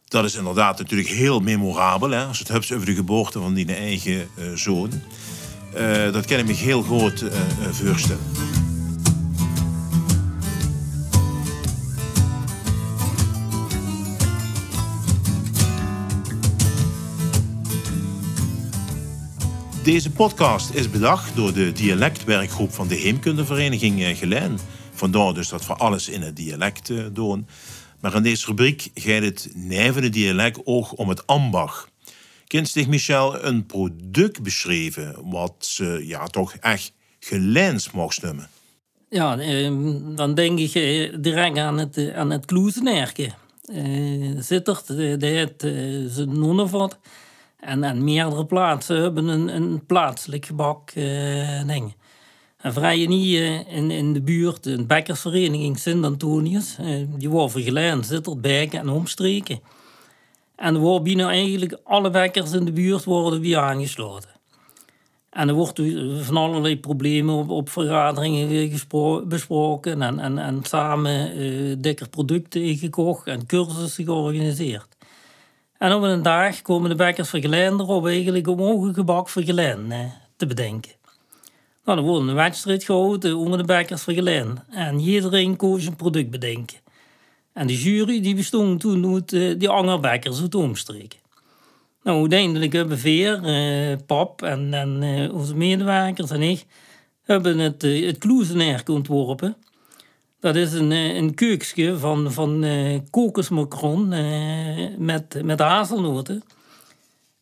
Dat 0.04 0.25
is 0.25 0.34
inderdaad 0.34 0.78
natuurlijk 0.78 1.08
heel 1.08 1.40
memorabel, 1.40 2.10
hè, 2.10 2.25
als 2.25 2.38
het 2.38 2.48
hebt 2.48 2.72
over 2.72 2.87
de 2.87 2.94
geboorte 2.94 3.40
van 3.40 3.54
die 3.54 3.75
eigen 3.75 4.28
zoon. 4.54 4.90
dat 6.12 6.26
kan 6.26 6.38
ik 6.38 6.46
me 6.46 6.52
heel 6.52 6.82
goed 6.82 7.25
voorstellen. 7.70 8.56
Deze 19.88 20.10
podcast 20.10 20.70
is 20.70 20.90
bedacht 20.90 21.37
door 21.37 21.52
de 21.52 21.72
dialectwerkgroep 21.72 22.72
van 22.72 22.88
de 22.88 22.94
Heemkundevereniging 22.94 24.02
eh, 24.02 24.16
Geleen. 24.16 24.58
Vandaar 24.99 25.35
dus 25.35 25.49
dat 25.49 25.67
we 25.67 25.75
alles 25.75 26.09
in 26.09 26.23
het 26.23 26.37
dialect 26.37 26.90
eh, 26.90 27.05
doen. 27.12 27.47
Maar 28.00 28.14
in 28.14 28.23
deze 28.23 28.47
rubriek 28.47 28.90
gaat 28.95 29.23
het 29.23 29.50
nijvende 29.55 30.09
dialect 30.09 30.61
ook 30.64 30.99
om 30.99 31.09
het 31.09 31.26
ambacht. 31.26 31.88
Zich 32.47 32.87
Michel 32.87 33.45
een 33.45 33.67
product 33.67 34.43
beschreven 34.43 35.31
wat 35.31 35.55
ze 35.59 36.02
ja, 36.07 36.26
toch 36.26 36.55
echt 36.55 36.93
geleens 37.21 37.90
mocht? 37.90 38.23
Ja, 39.09 39.38
ehm, 39.38 40.14
dan 40.14 40.35
denk 40.35 40.59
ik 40.59 40.75
eh, 40.75 41.14
direct 41.21 41.59
aan 41.59 41.78
het, 41.78 42.12
aan 42.14 42.31
het 42.31 42.47
Zittert, 44.38 44.87
de 44.87 45.17
heeft 45.21 45.61
zijn 46.14 46.38
nonnenvat. 46.38 46.99
En, 47.61 47.85
en 47.85 48.05
meerdere 48.05 48.47
plaatsen 48.47 49.02
hebben 49.02 49.26
een, 49.26 49.57
een 49.57 49.87
plaatselijk 49.87 50.47
gebak. 50.47 50.93
En 52.58 52.72
vrij 52.72 53.06
niet 53.06 53.34
uh, 53.34 53.76
in, 53.76 53.90
in 53.90 54.12
de 54.12 54.20
buurt, 54.20 54.66
een 54.66 54.86
bekkersvereniging 54.86 55.78
Sint-Antonius. 55.78 56.76
Uh, 56.80 57.06
die 57.16 57.28
vergelijnd, 57.50 58.06
zit 58.06 58.26
er 58.26 58.40
bijken 58.40 58.78
en 58.78 58.88
omstreken. 58.88 59.60
En 60.56 60.74
er 60.74 60.80
worden 60.80 61.02
bijna 61.02 61.30
eigenlijk 61.30 61.78
alle 61.84 62.10
bekkers 62.10 62.52
in 62.52 62.64
de 62.64 62.72
buurt 62.72 63.04
worden 63.04 63.40
weer 63.40 63.58
aangesloten. 63.58 64.30
En 65.30 65.48
er 65.48 65.54
wordt 65.54 65.82
van 66.20 66.36
allerlei 66.36 66.78
problemen 66.80 67.34
op, 67.34 67.50
op 67.50 67.70
vergaderingen 67.70 68.48
besproken 69.28 70.02
en, 70.02 70.18
en, 70.18 70.38
en 70.38 70.60
samen 70.62 71.38
uh, 71.38 71.76
dikker 71.78 72.08
producten 72.08 72.76
gekocht 72.76 73.26
en 73.26 73.46
cursussen 73.46 74.04
georganiseerd. 74.04 74.96
En 75.78 75.92
op 75.92 76.02
een 76.02 76.22
dag 76.22 76.62
komen 76.62 76.90
de 76.90 76.96
bekkers 76.96 77.32
erop 77.80 78.06
eigenlijk 78.06 78.46
om 78.46 78.62
ogengebak 78.62 79.28
voor 79.28 79.42
Gelen 79.42 80.12
te 80.36 80.46
bedenken. 80.46 80.98
Nou, 81.88 82.00
er 82.00 82.07
wordt 82.07 82.28
een 82.28 82.35
wedstrijd 82.35 82.85
gehouden 82.85 83.37
onder 83.37 83.59
de 83.59 83.64
bakkers 83.64 84.02
van. 84.02 84.64
En 84.71 84.99
iedereen 84.99 85.57
koos 85.57 85.87
een 85.87 85.97
product 85.97 86.30
bedenken. 86.30 86.76
En 87.52 87.66
de 87.66 87.83
jury 87.83 88.21
die 88.21 88.35
bestond 88.35 88.80
toen 88.80 89.14
uit 89.14 89.33
uh, 89.33 89.59
die 89.59 89.68
angerbakkers 89.68 90.40
uit 90.40 90.52
de 90.52 90.59
omstreken. 90.59 91.18
Nou, 92.02 92.21
uiteindelijk 92.21 92.73
hebben 92.73 92.99
Veer, 92.99 93.40
uh, 93.45 93.97
Pap 94.07 94.42
en, 94.42 94.75
en 94.75 95.02
uh, 95.02 95.35
onze 95.35 95.57
medewerkers 95.57 96.30
en 96.30 96.42
ik 96.42 96.64
hebben 97.23 97.59
het, 97.59 97.85
uh, 97.85 98.07
het 98.07 98.18
ontworpen. 98.88 99.57
Dat 100.40 100.57
is 100.57 100.73
een, 100.73 100.90
een 100.90 101.35
keukje 101.35 101.99
van, 101.99 102.33
van 102.33 102.64
kokosmacron 103.11 104.09
met, 104.99 105.45
met 105.45 105.59
hazelnoten. 105.59 106.42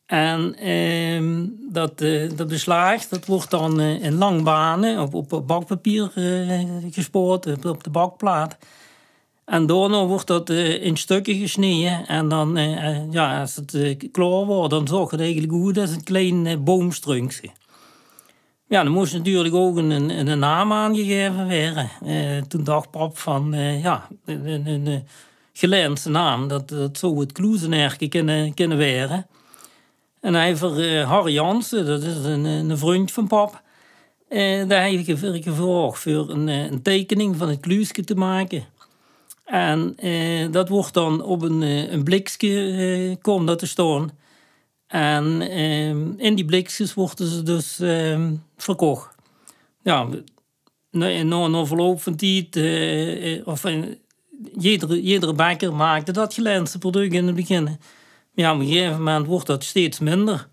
En 0.07 0.55
ehm, 0.59 1.47
dat, 1.71 1.99
dat 2.37 2.49
beslaag 2.49 3.09
dat 3.09 3.27
wordt 3.27 3.51
dan 3.51 3.81
in 3.81 4.15
langbanen 4.15 5.01
op, 5.01 5.33
op 5.33 5.47
bakpapier 5.47 6.11
gespoord, 6.91 7.65
op, 7.65 7.85
de 7.85 7.91
bakplaat. 7.91 8.57
En 9.45 9.67
daarna 9.67 10.05
wordt 10.05 10.27
dat 10.27 10.51
uh, 10.51 10.85
in 10.85 10.97
stukken 10.97 11.35
gesneden. 11.35 12.07
En 12.07 12.29
dan, 12.29 12.57
ja, 13.11 13.41
als 13.41 13.57
het 13.57 13.97
klaar 14.13 14.45
wordt, 14.45 14.71
dan 14.71 14.89
zag 14.89 15.11
het 15.11 15.21
eigenlijk 15.21 15.53
goed 15.53 15.79
als 15.79 15.91
een 15.91 16.05
klein 16.05 16.65
boomstrunkje. 16.65 17.51
Ja, 18.69 18.83
dan 18.83 18.93
moest 18.93 19.13
natuurlijk 19.13 19.55
ook 19.55 19.77
een, 19.77 19.91
een, 19.91 20.27
een 20.27 20.39
naam 20.39 20.73
aangegeven 20.73 21.49
worden. 21.49 21.91
toen 22.49 22.65
dacht 22.65 22.91
pap 22.91 23.19
van, 23.19 23.53
ja, 23.83 24.09
een, 24.25 24.67
een, 24.67 25.05
een 25.61 25.97
naam. 26.05 26.49
Dat, 26.49 26.69
dat 26.69 26.99
zou 26.99 27.21
het 27.21 27.33
Kloezenerke 27.33 28.09
kunnen, 28.09 28.55
kunnen 28.55 28.79
werden. 28.79 29.27
En 30.27 30.35
hij 30.35 30.57
voor 30.57 30.83
Harry 30.85 31.33
Jansen, 31.33 31.87
dat 31.87 32.03
is 32.03 32.25
een, 32.25 32.45
een 32.45 32.79
vriend 32.79 33.13
van 33.13 33.27
pap. 33.27 33.63
daar 34.69 34.91
heb 34.91 34.93
ik 34.93 35.45
gevraagd 35.45 35.99
voor 35.99 36.31
een, 36.31 36.49
een 36.49 36.83
tekening 36.83 37.37
van 37.37 37.49
het 37.49 37.61
kluusje 37.61 38.05
te 38.05 38.15
maken. 38.15 38.65
En 39.45 39.95
eh, 39.97 40.53
dat 40.53 40.69
wordt 40.69 40.95
dan 40.95 41.23
op 41.23 41.43
een, 41.43 41.63
eh, 41.63 41.93
een 41.93 42.05
blikje 42.05 42.71
eh, 42.71 43.23
komt 43.23 43.47
dat 43.47 43.59
te 43.59 43.67
staan. 43.67 44.11
En 44.87 45.41
eh, 45.41 45.89
in 46.17 46.35
die 46.35 46.45
blikjes 46.45 46.95
worden 46.95 47.27
ze 47.27 47.43
dus 47.43 47.81
eh, 47.81 48.31
verkocht. 48.57 49.15
Ja, 49.83 50.09
na, 50.91 51.09
een 51.09 51.67
verloop 51.67 52.03
van 52.03 52.17
tijd, 52.17 52.57
eh, 52.57 53.37
eh 53.37 53.47
of 53.47 53.65
iedere, 54.59 55.01
iedere 55.01 55.33
bakker 55.33 55.75
maakte 55.75 56.13
dat 56.13 56.35
gelenste 56.35 56.79
product 56.79 57.13
in 57.13 57.27
het 57.27 57.37
begin. 57.37 57.79
Ja, 58.37 58.55
op 58.55 58.61
een 58.61 58.67
gegeven 58.67 58.97
moment 58.97 59.27
wordt 59.27 59.47
dat 59.47 59.65
steeds 59.65 59.99
minder. 59.99 60.49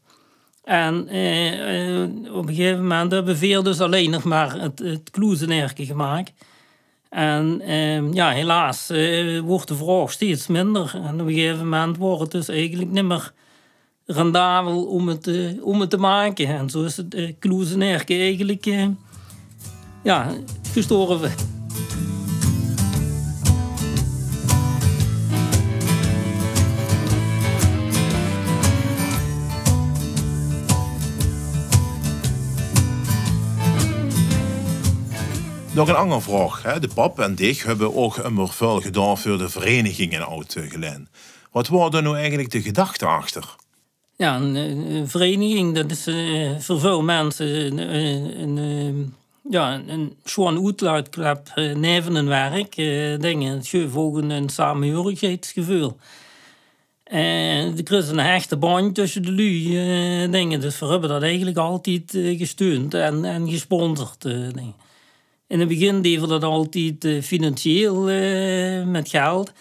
En 0.63 1.07
eh, 1.07 2.33
op 2.33 2.47
een 2.47 2.55
gegeven 2.55 2.81
moment 2.81 3.11
hebben 3.11 3.39
we 3.39 3.61
dus 3.61 3.79
alleen 3.79 4.09
nog 4.09 4.23
maar 4.23 4.61
het, 4.61 4.79
het 4.79 5.09
kloezenerke 5.11 5.85
gemaakt. 5.85 6.31
En 7.09 7.61
eh, 7.61 8.13
ja, 8.13 8.29
helaas 8.29 8.89
eh, 8.89 9.39
wordt 9.39 9.67
de 9.67 9.75
vraag 9.75 10.11
steeds 10.11 10.47
minder. 10.47 10.91
En 10.93 11.13
op 11.13 11.27
een 11.27 11.33
gegeven 11.33 11.69
moment 11.69 11.97
wordt 11.97 12.21
het 12.21 12.31
dus 12.31 12.47
eigenlijk 12.47 12.91
niet 12.91 13.03
meer 13.03 13.31
rendabel 14.05 14.85
om 14.85 15.07
het, 15.07 15.27
uh, 15.27 15.65
om 15.65 15.79
het 15.79 15.89
te 15.89 15.97
maken. 15.97 16.47
En 16.47 16.69
zo 16.69 16.83
is 16.83 16.97
het 16.97 17.35
Kloesenerke 17.39 18.13
eigenlijk 18.13 18.65
ja, 20.03 20.31
gestorven. 20.73 21.31
Nog 35.75 35.87
een 35.87 35.95
andere 35.95 36.21
vraag. 36.21 36.79
De 36.79 36.89
pap 36.93 37.19
en 37.19 37.35
ik 37.37 37.59
hebben 37.59 37.95
ook 37.95 38.17
een 38.17 38.47
veel 38.47 38.81
gedaan 38.81 39.17
voor 39.17 39.37
de 39.37 39.49
vereniging 39.49 40.13
in 40.13 40.21
Oud-Gelijn. 40.21 41.07
Wat 41.51 41.67
was 41.67 41.93
er 41.93 42.03
nou 42.03 42.17
eigenlijk 42.17 42.51
de 42.51 42.61
gedachte 42.61 43.05
achter? 43.05 43.55
Ja, 44.17 44.35
een, 44.35 45.07
vereniging, 45.07 45.75
dat 45.75 45.91
is 45.91 46.07
uh, 46.07 46.59
voor 46.59 46.79
veel 46.79 47.01
mensen 47.01 47.79
een, 47.79 48.57
een, 48.57 49.13
ja, 49.49 49.81
een 49.87 50.15
schoon 50.23 50.65
uitlaatklep 50.65 51.51
neven 51.75 52.15
een 52.15 52.27
werk. 52.27 52.75
Dingen. 53.21 53.57
Het 53.57 53.67
geeft 53.67 53.95
ook 53.95 54.17
een, 54.17 54.49
samenhorigheidsgevoel. 54.49 55.97
En 57.03 57.77
er 57.85 57.97
is 57.97 58.09
een 58.09 58.19
hechte 58.19 58.57
band 58.57 58.95
tussen 58.95 59.21
de 59.21 59.31
lui 59.31 60.29
dingen. 60.29 60.61
Dus 60.61 60.79
we 60.79 60.85
hebben 60.85 61.09
dat 61.09 61.21
eigenlijk 61.21 61.57
altijd 61.57 62.11
gesteund 62.37 62.93
en, 62.93 63.25
en 63.25 63.49
gesponsord. 63.49 64.25
In 65.47 65.59
het 65.59 65.67
begin 65.67 66.01
deden 66.01 66.21
we 66.21 66.27
dat 66.27 66.43
altijd 66.43 67.05
uh, 67.05 67.21
financieel 67.21 68.09
uh, 68.09 68.85
met 68.85 69.09
geld. 69.09 69.51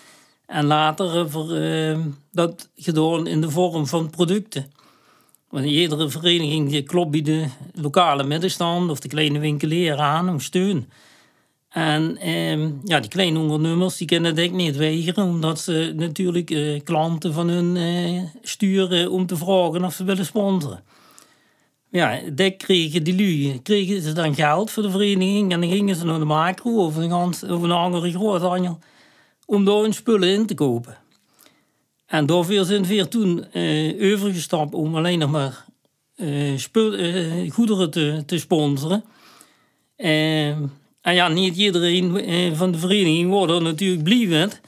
En 0.46 0.64
later 0.64 1.26
uh, 1.50 1.98
dat 2.30 2.70
gedaan 2.76 3.26
in 3.26 3.40
de 3.40 3.50
vorm 3.50 3.86
van 3.86 4.10
producten. 4.10 4.72
Want 5.48 5.64
iedere 5.64 6.08
vereniging 6.08 6.70
die 6.70 6.82
klopt 6.82 7.24
de 7.24 7.46
lokale 7.74 8.24
middenstand 8.24 8.90
of 8.90 9.00
de 9.00 9.08
kleine 9.08 9.38
winkelier 9.38 9.98
aan 9.98 10.28
om 10.28 10.40
steun. 10.40 10.90
En 11.68 12.16
ehm, 12.16 12.70
ja, 12.84 13.00
die 13.00 13.10
kleine 13.10 13.38
ondernemers 13.38 13.96
die 13.96 14.06
kunnen 14.06 14.34
dat 14.34 14.50
niet 14.50 14.76
weigeren, 14.76 15.24
omdat 15.24 15.60
ze 15.60 15.92
natuurlijk 15.96 16.80
klanten 16.84 17.32
van 17.32 17.48
hun 17.48 18.28
sturen 18.42 19.10
om 19.10 19.26
te 19.26 19.36
vragen 19.36 19.84
of 19.84 19.94
ze 19.94 20.04
willen 20.04 20.26
sponsoren 20.26 20.82
ja, 21.92 22.20
dat 22.32 22.56
kregen 22.56 23.02
die 23.04 23.16
lui, 23.16 23.62
kregen 23.62 24.02
ze 24.02 24.12
dan 24.12 24.34
geld 24.34 24.70
voor 24.70 24.82
de 24.82 24.90
vereniging 24.90 25.52
en 25.52 25.60
dan 25.60 25.70
gingen 25.70 25.96
ze 25.96 26.04
naar 26.04 26.18
de 26.18 26.24
macro 26.24 26.84
of 26.84 26.96
een, 26.96 27.12
of 27.12 27.42
een 27.42 28.78
om 29.46 29.64
daar 29.64 29.76
hun 29.76 29.92
spullen 29.92 30.28
in 30.28 30.46
te 30.46 30.54
kopen. 30.54 30.98
En 32.06 32.26
daarvoor 32.26 32.64
zijn 32.64 32.84
we 32.84 33.08
toen 33.08 33.44
uh, 33.52 34.12
overgestapt 34.12 34.74
om 34.74 34.96
alleen 34.96 35.18
nog 35.18 35.30
maar 35.30 35.64
uh, 36.16 36.58
spul, 36.58 36.98
uh, 36.98 37.50
goederen 37.50 37.90
te, 37.90 38.22
te 38.26 38.38
sponsoren. 38.38 39.04
en 39.96 40.70
ja, 41.00 41.28
niet 41.28 41.56
iedereen 41.56 42.56
van 42.56 42.72
de 42.72 42.78
vereniging 42.78 43.30
wordt 43.30 43.52
er 43.52 43.62
natuurlijk 43.62 44.02
blij 44.02 44.26
met. 44.26 44.60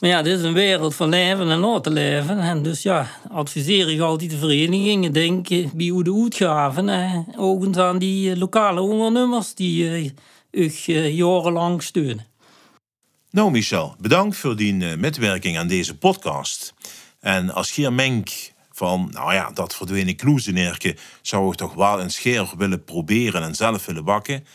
Maar 0.00 0.10
ja, 0.10 0.22
dit 0.22 0.38
is 0.38 0.44
een 0.44 0.52
wereld 0.52 0.94
van 0.94 1.08
leven 1.08 1.50
en 1.50 1.60
na 1.60 1.80
te 1.80 1.90
leven. 1.90 2.38
En 2.38 2.62
dus 2.62 2.82
ja, 2.82 3.08
adviseer 3.30 3.90
ik 3.90 4.00
altijd 4.00 4.30
de 4.30 4.36
verenigingen. 4.38 5.12
Denken 5.12 5.70
bij 5.74 5.86
hoe 5.86 6.04
de 6.04 6.20
uitgaven. 6.22 6.88
Eh, 6.88 7.18
ook 7.36 7.76
aan 7.76 7.98
die 7.98 8.30
eh, 8.30 8.36
lokale 8.36 8.80
ondernemers 8.80 9.54
die 9.54 9.90
eh, 9.90 10.10
u 10.50 10.72
eh, 10.86 11.16
jarenlang 11.16 11.82
steunen. 11.82 12.26
Nou 13.30 13.50
Michel, 13.50 13.94
bedankt 13.98 14.36
voor 14.36 14.56
die 14.56 14.74
metwerking 14.96 15.58
aan 15.58 15.68
deze 15.68 15.98
podcast. 15.98 16.74
En 17.20 17.50
als 17.50 17.72
je 17.72 17.90
menk 17.90 18.52
van, 18.70 19.08
nou 19.12 19.34
ja, 19.34 19.50
dat 19.50 19.74
verdwenen 19.74 20.16
kloezenerken 20.16 20.96
zou 21.22 21.50
ik 21.50 21.56
toch 21.56 21.74
wel 21.74 22.00
een 22.00 22.10
scheer 22.10 22.52
willen 22.56 22.84
proberen 22.84 23.42
en 23.42 23.54
zelf 23.54 23.86
willen 23.86 24.04
bakken. 24.04 24.46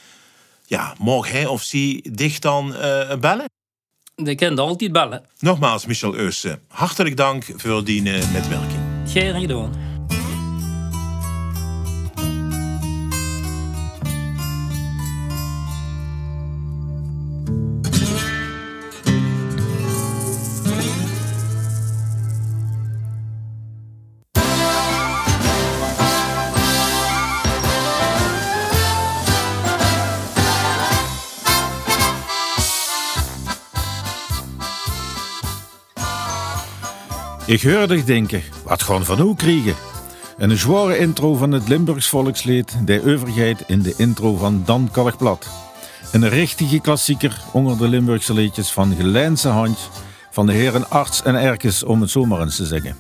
Ja, 0.65 0.95
mag 0.99 1.31
hij 1.31 1.45
of 1.45 1.61
zij 1.61 2.05
dicht 2.11 2.41
dan 2.41 2.75
bellen? 3.19 3.60
Je 4.23 4.35
kunt 4.35 4.59
altijd 4.59 4.91
bellen. 4.91 5.23
Nogmaals, 5.39 5.85
Michel 5.85 6.15
Eusse, 6.15 6.59
hartelijk 6.67 7.17
dank 7.17 7.43
voor 7.55 7.83
die 7.83 8.01
metwerking. 8.01 8.79
Geen 9.07 9.39
gedaan. 9.39 9.90
Ik 37.51 37.61
hoorde 37.61 38.03
denken, 38.03 38.41
wat 38.63 38.83
gaan 38.83 39.05
van 39.05 39.19
hoe 39.19 39.35
krijgen? 39.35 39.75
En 40.37 40.49
een 40.49 40.57
zware 40.57 40.97
intro 40.97 41.35
van 41.35 41.51
het 41.51 41.67
Limburgs 41.67 42.07
volkslied, 42.07 42.77
de 42.85 43.01
overheid 43.15 43.63
in 43.67 43.81
de 43.81 43.93
intro 43.97 44.35
van 44.35 44.63
Dan 44.65 44.89
Kalkblad. 44.91 45.49
Een 46.11 46.29
richtige 46.29 46.79
klassieker 46.79 47.41
onder 47.53 47.77
de 47.77 47.87
Limburgse 47.87 48.33
liedjes 48.33 48.71
van 48.71 48.95
Gelijnse 48.95 49.47
Hand, 49.47 49.89
van 50.29 50.45
de 50.45 50.53
heren 50.53 50.89
Arts 50.89 51.23
en 51.23 51.35
Erkes 51.35 51.83
om 51.83 52.01
het 52.01 52.09
zomaar 52.09 52.41
eens 52.41 52.55
te 52.55 52.65
zeggen. 52.65 52.95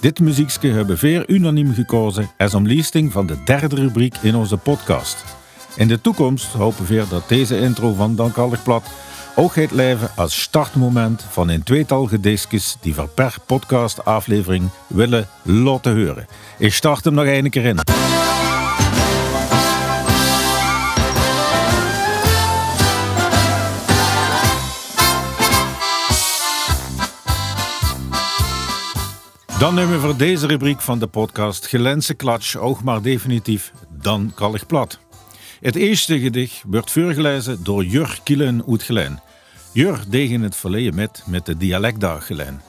Dit 0.00 0.20
muziekje 0.20 0.70
hebben 0.72 0.98
veel 0.98 1.24
unaniem 1.26 1.74
gekozen 1.74 2.30
als 2.38 2.54
omliesting 2.54 3.12
van 3.12 3.26
de 3.26 3.42
derde 3.44 3.76
rubriek 3.76 4.16
in 4.22 4.34
onze 4.34 4.56
podcast. 4.56 5.24
In 5.76 5.88
de 5.88 6.00
toekomst 6.00 6.46
hopen 6.46 6.86
we 6.86 7.04
dat 7.08 7.28
deze 7.28 7.60
intro 7.60 7.94
van 7.94 8.16
Dan 8.16 8.32
Kalkblad 8.32 8.84
Oogheid 9.38 9.70
Leven 9.70 10.10
als 10.14 10.42
startmoment 10.42 11.26
van 11.30 11.48
een 11.48 11.62
tweetal 11.62 12.06
gedichtjes 12.06 12.76
die 12.80 12.94
we 12.94 13.06
per 13.06 13.36
podcastaflevering 13.46 14.70
willen 14.86 15.28
laten 15.42 15.96
horen. 15.96 16.26
Ik 16.58 16.74
start 16.74 17.04
hem 17.04 17.14
nog 17.14 17.26
een 17.26 17.50
keer 17.50 17.64
in. 17.64 17.78
Dan 29.58 29.74
nemen 29.74 29.92
we 29.92 30.00
voor 30.00 30.16
deze 30.16 30.46
rubriek 30.46 30.80
van 30.80 30.98
de 30.98 31.06
podcast 31.06 31.66
Gelense 31.66 32.14
Klatsch 32.14 32.56
ook 32.56 32.82
maar 32.82 33.02
definitief 33.02 33.72
Dan 34.02 34.32
Kallig 34.34 34.66
Plat. 34.66 34.98
Het 35.60 35.74
eerste 35.74 36.20
gedicht 36.20 36.62
wordt 36.66 36.90
voorgelezen 36.90 37.64
door 37.64 37.84
Jur 37.84 38.20
Kielen 38.24 38.64
uit 38.68 38.82
Gelen. 38.82 39.24
Jur 39.76 40.04
deed 40.08 40.30
in 40.30 40.42
het 40.42 40.56
verleden 40.56 40.94
met 40.94 41.22
met 41.26 41.46
de 41.46 41.56
dialectdag 41.56 42.26
Gelen. 42.26 42.62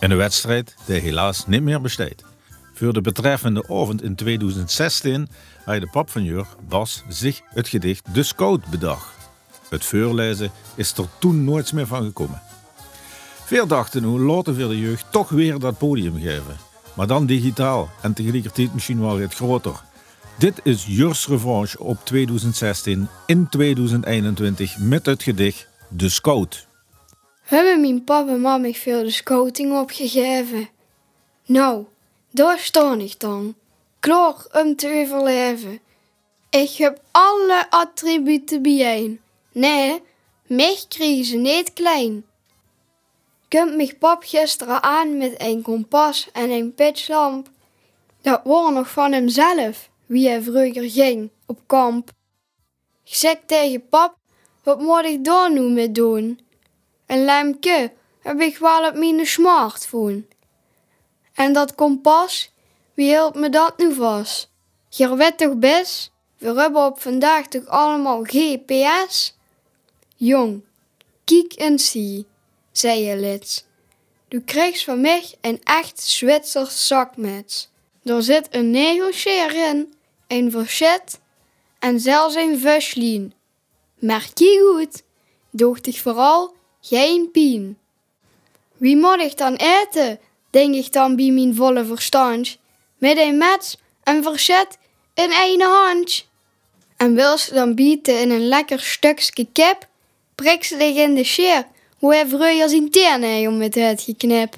In 0.00 0.10
een 0.10 0.16
wedstrijd 0.16 0.74
die 0.86 1.00
helaas 1.00 1.46
niet 1.46 1.62
meer 1.62 1.80
besteedt. 1.80 2.24
Voor 2.74 2.92
de 2.92 3.00
betreffende 3.00 3.64
avond 3.68 4.02
in 4.02 4.14
2016 4.14 5.28
had 5.64 5.80
de 5.80 5.88
pap 5.90 6.10
van 6.10 6.24
Jur, 6.24 6.46
Bas, 6.68 7.02
zich 7.08 7.40
het 7.48 7.68
gedicht 7.68 8.14
De 8.14 8.22
Scout 8.22 8.66
bedacht. 8.66 9.14
Het 9.68 9.84
voorlezen 9.84 10.50
is 10.74 10.92
er 10.92 11.06
toen 11.18 11.44
nooit 11.44 11.72
meer 11.72 11.86
van 11.86 12.04
gekomen. 12.04 12.42
Veel 13.44 13.66
dachten 13.66 14.02
hoe 14.02 14.20
later 14.20 14.54
voor 14.54 14.68
de 14.68 14.80
jeugd 14.80 15.04
toch 15.10 15.28
weer 15.28 15.58
dat 15.58 15.78
podium 15.78 16.20
geven. 16.20 16.56
Maar 16.94 17.06
dan 17.06 17.26
digitaal 17.26 17.90
en 18.02 18.12
tegelijkertijd 18.12 18.74
misschien 18.74 19.00
wel 19.00 19.18
het 19.18 19.34
groter. 19.34 19.82
Dit 20.38 20.60
is 20.62 20.84
Jurs 20.86 21.26
revanche 21.26 21.78
op 21.78 21.98
2016 22.04 23.08
in 23.26 23.48
2021 23.48 24.78
met 24.78 25.06
het 25.06 25.22
gedicht 25.22 25.70
De 25.94 26.08
Scout. 26.08 26.66
Hebben 27.42 27.80
mijn 27.80 28.04
papa 28.04 28.30
en 28.30 28.40
mama 28.40 28.72
veel 28.72 29.02
de 29.02 29.10
scouting 29.10 29.78
opgegeven? 29.78 30.68
Nou, 31.46 31.84
daar 32.30 32.70
ik 32.98 33.20
dan, 33.20 33.54
klaar 34.00 34.34
om 34.52 34.76
te 34.76 35.02
overleven. 35.02 35.80
Ik 36.50 36.70
heb 36.70 37.00
alle 37.10 37.66
attributen 37.70 38.62
bijeen. 38.62 39.20
Nee, 39.52 40.02
mij 40.46 40.78
kregen 40.88 41.24
ze 41.24 41.36
niet 41.36 41.72
klein. 41.72 42.24
Komt 43.48 43.74
mich 43.74 43.98
pap 43.98 44.22
gisteren 44.22 44.82
aan 44.82 45.16
met 45.16 45.34
een 45.36 45.62
kompas 45.62 46.28
en 46.32 46.50
een 46.50 46.74
pitchlamp. 46.74 47.50
Dat 48.20 48.40
was 48.44 48.72
nog 48.72 48.90
van 48.90 49.12
hemzelf, 49.12 49.90
wie 50.06 50.28
hij 50.28 50.42
vroeger 50.42 50.90
ging 50.90 51.30
op 51.46 51.60
kamp. 51.66 52.10
Ik 53.04 53.14
zeg 53.14 53.36
tegen 53.46 53.88
pap, 53.88 54.16
wat 54.62 54.80
moet 54.80 55.04
ik 55.04 55.24
daar 55.24 55.52
nu 55.52 55.60
mee 55.60 55.92
doen? 55.92 56.40
Een 57.06 57.24
lampje 57.24 57.92
heb 58.22 58.40
ik 58.40 58.58
wel 58.58 58.88
op 58.88 58.94
mijn 58.94 59.26
smartphone. 59.26 60.22
En 61.34 61.52
dat 61.52 61.74
kompas, 61.74 62.52
wie 62.94 63.08
hield 63.08 63.34
me 63.34 63.48
dat 63.48 63.78
nu 63.78 63.94
vast? 63.94 64.50
Je 64.88 65.16
weet 65.16 65.38
toch 65.38 65.56
best, 65.56 66.12
we 66.38 66.60
hebben 66.60 66.84
op 66.84 67.00
vandaag 67.00 67.46
toch 67.46 67.66
allemaal 67.66 68.22
GPS? 68.22 69.36
Jong, 70.16 70.64
kijk 71.24 71.52
en 71.52 71.78
zie, 71.78 72.26
zei 72.72 73.00
je 73.00 73.16
lid. 73.16 73.66
Du 74.28 74.40
krijgt 74.40 74.84
van 74.84 75.00
mij 75.00 75.34
een 75.40 75.60
echt 75.64 76.00
Zwitsers 76.00 76.86
zakmes. 76.86 77.70
Er 78.02 78.22
zit 78.22 78.48
een 78.50 78.70
negelscheer 78.70 79.54
in, 79.68 79.94
een 80.26 80.50
verset 80.50 81.20
en 81.78 82.00
zelfs 82.00 82.34
een 82.34 82.58
vuslien. 82.58 83.34
Merk 84.02 84.38
je 84.38 84.72
goed, 84.74 85.02
doogt 85.50 85.86
ik 85.86 86.00
vooral 86.00 86.54
geen 86.80 87.30
pien. 87.30 87.78
Wie 88.76 88.96
moet 88.96 89.20
ik 89.20 89.36
dan 89.36 89.54
eten, 89.54 90.18
denk 90.50 90.74
ik 90.74 90.92
dan 90.92 91.16
bij 91.16 91.30
mijn 91.30 91.54
volle 91.54 91.84
verstand, 91.84 92.58
met 92.98 93.18
een 93.18 93.38
mets 93.38 93.76
en 94.02 94.22
verzet 94.22 94.78
in 95.14 95.30
één 95.30 95.60
hand. 95.60 96.26
En 96.96 97.14
wil 97.14 97.38
ze 97.38 97.54
dan 97.54 97.74
bieten 97.74 98.20
in 98.20 98.30
een 98.30 98.48
lekker 98.48 98.80
stukje 98.80 99.46
kip, 99.52 99.88
prik 100.34 100.64
ze 100.64 100.76
dich 100.76 100.96
in 100.96 101.14
de 101.14 101.24
scheer, 101.24 101.66
hoe 101.98 102.14
hij 102.14 102.26
vroeger 102.26 102.68
zijn 102.68 102.90
tenen 102.90 103.52
om 103.52 103.60
het 103.60 104.02
geknip. 104.02 104.54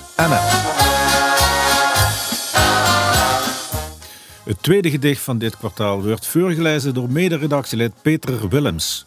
Het 4.44 4.62
tweede 4.62 4.90
gedicht 4.90 5.20
van 5.20 5.38
dit 5.38 5.56
kwartaal 5.56 6.02
wordt 6.02 6.26
voorgelezen 6.26 6.94
door 6.94 7.10
mederedactielid 7.10 7.92
Peter 8.02 8.48
Willems. 8.48 9.06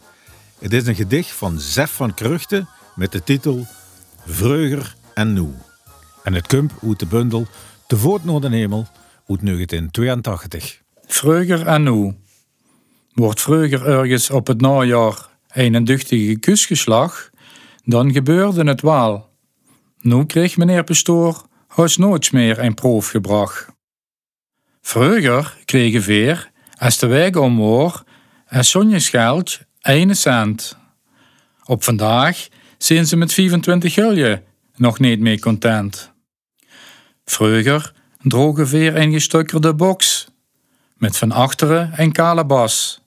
Het 0.59 0.73
is 0.73 0.87
een 0.87 0.95
gedicht 0.95 1.31
van 1.31 1.59
Zef 1.59 1.91
van 1.91 2.13
Kruchten 2.13 2.67
met 2.95 3.11
de 3.11 3.23
titel 3.23 3.65
Vreuger 4.25 4.95
en 5.13 5.33
Noe. 5.33 5.51
En 6.23 6.33
het 6.33 6.47
komt 6.47 6.73
uit 6.87 6.99
de 6.99 7.05
bundel 7.05 7.47
De 7.87 7.97
Voort 7.97 8.23
naar 8.23 8.39
de 8.39 8.49
Hemel 8.49 8.87
uit 9.27 9.45
1982. 9.45 10.81
Vreuger 11.05 11.67
en 11.67 11.83
Noe. 11.83 12.15
Wordt 13.13 13.41
Vreuger 13.41 13.87
ergens 13.87 14.29
op 14.29 14.47
het 14.47 14.61
najaar 14.61 15.29
een 15.47 15.83
duchtige 15.83 16.35
kusgeslag, 16.39 17.29
dan 17.83 18.11
gebeurde 18.11 18.63
het 18.63 18.81
wel. 18.81 19.29
Nu 19.99 20.25
kreeg 20.25 20.57
meneer 20.57 20.83
Pastoor 20.83 21.45
huis 21.67 21.97
nooit 21.97 22.31
meer 22.31 22.59
een 22.59 22.73
proef 22.73 23.09
gebracht. 23.09 23.67
Vroeger 24.81 25.57
kregen 25.65 26.03
veer, 26.03 26.51
als 26.77 26.97
de 26.97 27.07
weg 27.07 27.35
omwoor, 27.35 28.03
en 28.45 28.65
zonjesgeld 28.65 29.59
ene 29.81 30.13
cent. 30.13 30.77
Op 31.63 31.83
vandaag 31.83 32.47
zijn 32.77 33.07
ze 33.07 33.15
met 33.15 33.33
25 33.33 33.93
gulje 33.93 34.43
nog 34.75 34.99
niet 34.99 35.19
meer 35.19 35.39
content. 35.39 36.11
Vroeger 37.25 37.93
droegen 38.21 38.67
veer 38.67 38.95
een 38.95 39.11
gestukkerde 39.11 39.73
box, 39.73 40.27
met 40.97 41.17
van 41.17 41.31
achteren 41.31 41.91
een 41.95 42.11
kale 42.11 42.45
bas. 42.45 43.01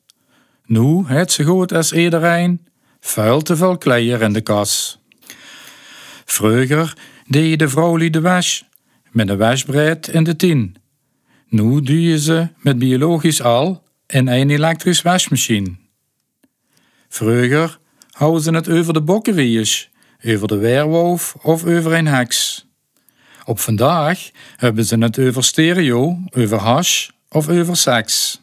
Nu 0.64 1.04
het 1.06 1.32
ze 1.32 1.44
goed 1.44 1.72
als 1.72 1.92
iedereen, 1.92 2.66
vuil 3.04 3.42
te 3.42 3.56
veel 3.56 3.78
kleier 3.78 4.22
in 4.22 4.32
de 4.32 4.40
kas. 4.40 4.98
Vroeger 6.24 6.96
deed 7.26 7.58
de 7.58 7.68
vrouw 7.68 7.96
de 7.96 8.20
was, 8.20 8.64
met 9.10 9.28
een 9.28 9.38
wasbreed 9.38 10.08
in 10.08 10.24
de 10.24 10.36
tien. 10.36 10.76
Nu 11.48 11.80
doe 11.80 12.02
je 12.02 12.18
ze 12.18 12.48
met 12.58 12.78
biologisch 12.78 13.42
al 13.42 13.82
in 14.06 14.28
een 14.28 14.50
elektrisch 14.50 15.02
wasmachine. 15.02 15.76
Vroeger 17.08 17.78
houden 18.10 18.42
ze 18.42 18.50
het 18.50 18.68
over 18.68 18.92
de 18.92 19.02
bokkenwieën, 19.02 19.68
over 20.26 20.48
de 20.48 20.56
weerwolf 20.56 21.34
of 21.42 21.64
over 21.64 21.92
een 21.92 22.06
heks. 22.06 22.66
Op 23.44 23.58
vandaag 23.58 24.30
hebben 24.56 24.84
ze 24.84 24.98
het 24.98 25.18
over 25.18 25.44
stereo, 25.44 26.18
over 26.30 26.58
hash 26.58 27.08
of 27.28 27.48
over 27.48 27.76
seks. 27.76 28.42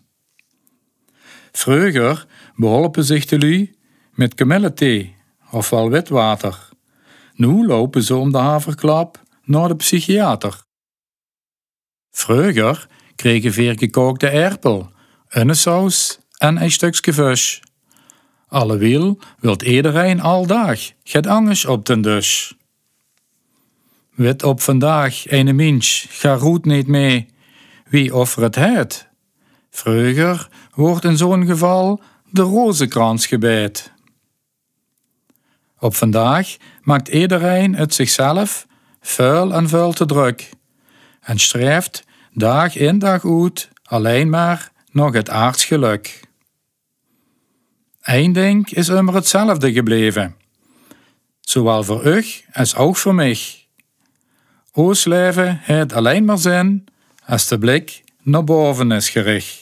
Vroeger 1.51 2.25
beholpen 2.55 3.03
zich 3.03 3.25
de 3.25 3.39
lui 3.39 3.79
met 4.21 4.33
kamillethee 4.33 5.15
ofwel 5.51 5.89
witwater. 5.89 6.69
Nu 7.33 7.65
lopen 7.65 8.03
ze 8.03 8.15
om 8.15 8.31
de 8.31 8.37
haverklap 8.37 9.21
naar 9.43 9.67
de 9.67 9.75
psychiater. 9.75 10.61
Vroeger 12.11 12.87
kregen 13.15 13.53
veer 13.53 13.77
gekookte 13.77 14.27
erpel, 14.27 14.91
een 15.29 15.55
saus 15.55 16.19
en 16.37 16.61
een 16.61 16.71
stukje 16.71 17.13
vis. 17.13 17.61
Allewiel 18.47 19.19
wilt 19.39 19.61
iedereen 19.61 20.21
aldag 20.21 20.79
get 21.03 21.27
angst 21.27 21.65
op 21.65 21.85
den 21.85 22.01
dus. 22.01 22.55
Wit 24.15 24.43
op 24.43 24.61
vandaag 24.61 25.31
een 25.31 25.55
mens 25.55 26.05
ga 26.09 26.33
roet 26.33 26.65
niet 26.65 26.87
mee, 26.87 27.27
wie 27.85 28.15
offer 28.15 28.59
het? 28.59 29.09
Vroeger 29.69 30.49
wordt 30.73 31.05
in 31.05 31.17
zo'n 31.17 31.45
geval 31.45 32.01
de 32.29 32.41
rozenkrans 32.41 33.25
gebed. 33.25 33.91
Op 35.81 35.95
vandaag 35.95 36.57
maakt 36.81 37.07
iedereen 37.07 37.75
het 37.75 37.93
zichzelf 37.93 38.67
vuil 39.01 39.53
en 39.53 39.69
vuil 39.69 39.93
te 39.93 40.05
druk 40.05 40.49
en 41.21 41.39
streeft 41.39 42.03
dag 42.33 42.75
in 42.75 42.99
dag 42.99 43.25
uit 43.25 43.69
alleen 43.83 44.29
maar 44.29 44.71
nog 44.91 45.13
het 45.13 45.29
aards 45.29 45.65
geluk. 45.65 46.19
Eén 48.01 48.33
ding 48.33 48.71
is 48.71 48.89
immer 48.89 49.13
hetzelfde 49.13 49.73
gebleven, 49.73 50.35
zowel 51.39 51.83
voor 51.83 52.05
u 52.05 52.25
als 52.53 52.75
ook 52.75 52.97
voor 52.97 53.15
mij. 53.15 53.39
Ons 54.71 55.05
leven 55.05 55.59
heeft 55.61 55.93
alleen 55.93 56.25
maar 56.25 56.37
zin 56.37 56.85
als 57.25 57.47
de 57.47 57.57
blik 57.57 58.03
naar 58.21 58.43
boven 58.43 58.91
is 58.91 59.09
gericht. 59.09 59.60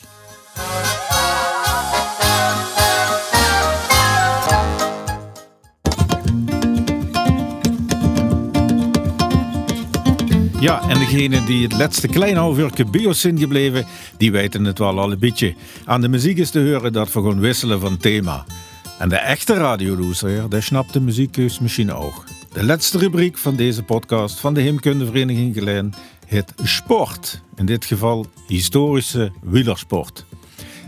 Ja, 10.60 10.89
en 10.89 11.00
degene 11.00 11.43
die 11.43 11.63
het 11.63 11.78
laatste 11.78 12.08
klein 12.08 12.36
half 12.36 12.58
bios 12.91 13.22
zijn 13.22 13.39
gebleven, 13.39 13.86
die 14.17 14.32
weten 14.32 14.63
het 14.63 14.78
wel 14.78 15.00
al 15.00 15.12
een 15.12 15.19
beetje. 15.19 15.56
Aan 15.86 16.02
de 16.02 16.08
muziek 16.08 16.38
is 16.38 16.50
te 16.50 16.60
horen 16.60 16.93
dat 16.93 17.08
we 17.08 17.12
gewoon 17.12 17.39
wisselen 17.39 17.80
van 17.80 17.98
thema. 17.98 18.45
En 18.98 19.10
de 19.10 19.15
echte 19.15 19.54
radioloeser, 19.54 20.50
die 20.50 20.62
snapt 20.62 20.93
de 20.93 21.00
muziekkeus 21.00 21.60
misschien 21.60 21.93
ook. 21.93 22.24
De 22.54 22.63
laatste 22.63 22.98
rubriek 22.98 23.38
van 23.38 23.56
deze 23.56 23.84
podcast 23.84 24.39
van 24.39 24.54
de 24.54 24.62
Heemkundevereniging 24.62 25.54
Geleen 25.54 25.93
heet 26.26 26.54
Sport. 26.63 27.41
In 27.56 27.65
dit 27.65 27.86
geval 27.86 28.26
historische 28.48 29.32
wielersport. 29.41 30.26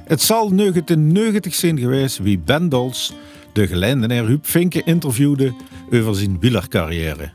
Het 0.06 0.22
zal 0.22 0.56
1990 0.56 1.56
zijn 1.56 1.80
geweest 1.80 2.18
wie 2.18 2.40
Ben 2.40 2.70
Dols 2.70 3.14
de 3.54 3.68
geleidenaar 3.68 4.26
Huub 4.26 4.48
Vinken 4.48 4.86
interviewde 4.86 5.54
over 5.92 6.16
zijn 6.16 6.40
wielercarrière. 6.40 7.32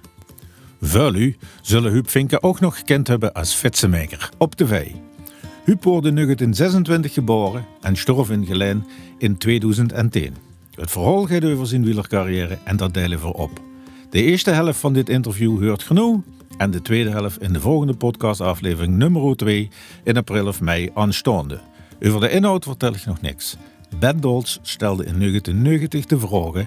Vuil 0.87 1.15
u 1.15 1.37
zullen 1.63 1.93
Huub 1.93 2.11
Vinken 2.11 2.43
ook 2.43 2.61
nog 2.61 2.79
gekend 2.79 3.09
hebben 3.09 3.33
als 3.33 3.55
fietsenmaker 3.55 4.31
op 4.39 4.55
tv. 4.55 4.91
Huub 5.65 5.85
wordt 5.85 6.07
in 6.07 6.15
1926 6.15 7.13
geboren 7.13 7.67
en 7.81 7.97
stierf 7.97 8.31
in 8.31 8.47
Geleen 8.47 8.85
in 9.19 9.37
2010. 9.37 10.35
Het 10.75 10.91
verhaal 10.91 11.27
gaat 11.27 11.45
over 11.45 11.67
zijn 11.67 11.85
wielercarrière 11.85 12.59
en 12.65 12.77
dat 12.77 12.95
delen 12.95 13.21
we 13.21 13.35
op. 13.35 13.51
De 14.11 14.23
eerste 14.23 14.51
helft 14.51 14.79
van 14.79 14.93
dit 14.93 15.09
interview 15.09 15.67
hoort 15.67 15.83
genoeg 15.83 16.21
en 16.57 16.71
de 16.71 16.83
tweede 16.83 17.11
helft 17.11 17.43
in 17.43 17.53
de 17.53 17.61
volgende 17.61 17.95
podcastaflevering 17.95 18.97
nummer 18.97 19.37
2 19.37 19.71
in 20.05 20.17
april 20.17 20.47
of 20.47 20.61
mei 20.61 20.91
aanstaande. 20.95 21.61
Over 22.03 22.21
de 22.21 22.31
inhoud 22.31 22.65
vertel 22.65 22.95
ik 22.95 23.07
nog 23.07 23.21
niks. 23.21 23.57
Ben 23.99 24.21
Dolz 24.21 24.59
stelde 24.63 25.05
in 25.05 25.19
1990 25.19 26.07
de 26.07 26.19
vragen 26.19 26.67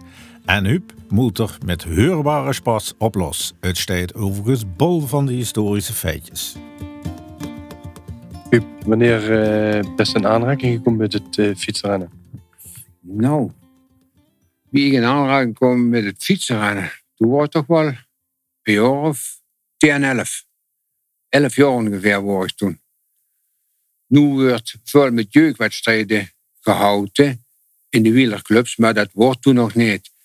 en 0.50 0.66
Huub 0.66 0.94
moet 1.10 1.40
er 1.40 1.58
met 1.66 1.84
heurbare 1.84 2.54
spas 2.54 2.94
op 2.98 3.16
los. 3.16 3.54
Het 3.60 3.78
staat 3.78 4.14
overigens 4.14 4.76
bol 4.76 5.02
van 5.02 5.26
de 5.26 5.34
historische 5.34 5.94
feitjes. 5.94 6.56
Huub, 8.50 8.64
wanneer 8.86 9.22
uh, 9.86 9.96
best 9.96 10.16
in 10.16 10.28
aanraking 10.28 10.78
gekomen 10.78 11.00
met 11.00 11.14
het 11.14 11.38
uh, 11.38 11.56
fietsrennen? 11.56 12.12
Nou, 13.00 13.52
wie 14.70 14.88
ik 14.88 14.94
in 14.94 15.04
aanraking 15.04 15.56
kwam 15.56 15.90
met 15.90 16.04
het 16.04 16.24
fietsrennen, 16.24 16.92
toen 17.16 17.30
was 17.30 17.42
het 17.42 17.52
toch 17.52 17.68
wel 17.68 17.88
een 18.64 18.74
jaar 18.74 19.02
of 19.02 19.42
10, 19.78 20.04
11. 20.04 20.46
11 21.30 21.56
jaar 21.56 21.70
ongeveer 21.70 22.24
was 22.24 22.46
ik 22.46 22.56
toen. 22.56 22.82
Nu 24.08 24.20
wordt 24.20 24.76
veel 24.84 25.12
met 25.12 25.34
jeugdwedstrijden 25.34 26.32
gehouden 26.60 27.46
in 27.90 28.04
de 28.04 28.12
wielerclubs, 28.12 28.78
maar 28.78 28.94
dat 28.94 29.10
wordt 29.14 29.42
toen 29.42 29.56
nog 29.56 29.76
niet. 29.76 30.18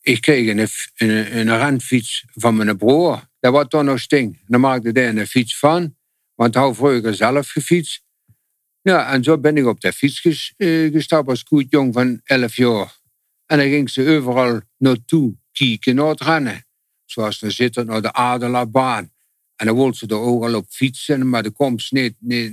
Ik 0.00 0.20
kreeg 0.20 0.48
een, 0.48 0.68
een, 0.96 1.38
een 1.38 1.58
renfiets 1.58 2.24
van 2.34 2.56
mijn 2.56 2.76
broer. 2.76 3.28
Dat 3.40 3.52
was 3.52 3.64
toen 3.68 3.84
nog 3.84 4.00
sting. 4.00 4.38
Dan 4.46 4.60
maakte 4.60 4.90
hij 4.92 5.08
een 5.08 5.26
fiets 5.26 5.58
van, 5.58 5.96
want 6.34 6.54
hij 6.54 6.62
had 6.62 6.76
vroeger 6.76 7.14
zelf 7.14 7.50
gefietst. 7.50 8.02
Ja, 8.82 9.12
en 9.12 9.22
zo 9.22 9.38
ben 9.38 9.56
ik 9.56 9.66
op 9.66 9.80
de 9.80 9.92
fiets 9.92 10.20
gestapt 10.92 11.28
als 11.28 11.44
goed 11.46 11.66
jong 11.70 11.94
van 11.94 12.20
11 12.24 12.56
jaar. 12.56 12.98
En 13.46 13.58
dan 13.58 13.68
ging 13.68 13.90
ze 13.90 14.16
overal 14.16 14.60
naartoe 14.76 15.34
kijken 15.52 15.94
naar 15.94 16.08
het 16.08 16.20
rennen. 16.20 16.66
Zoals 17.04 17.40
we 17.40 17.50
zitten 17.50 17.86
naar 17.86 18.02
de 18.02 18.12
Adelaarbaan. 18.12 19.12
En 19.56 19.66
dan 19.66 19.76
wilde 19.76 19.96
ze 19.96 20.06
er 20.06 20.18
ook 20.18 20.44
al 20.44 20.54
op 20.54 20.66
fietsen, 20.68 21.28
maar 21.28 21.42
de 21.42 21.50
komst, 21.50 21.92
niet, 21.92 22.14
niet, 22.18 22.52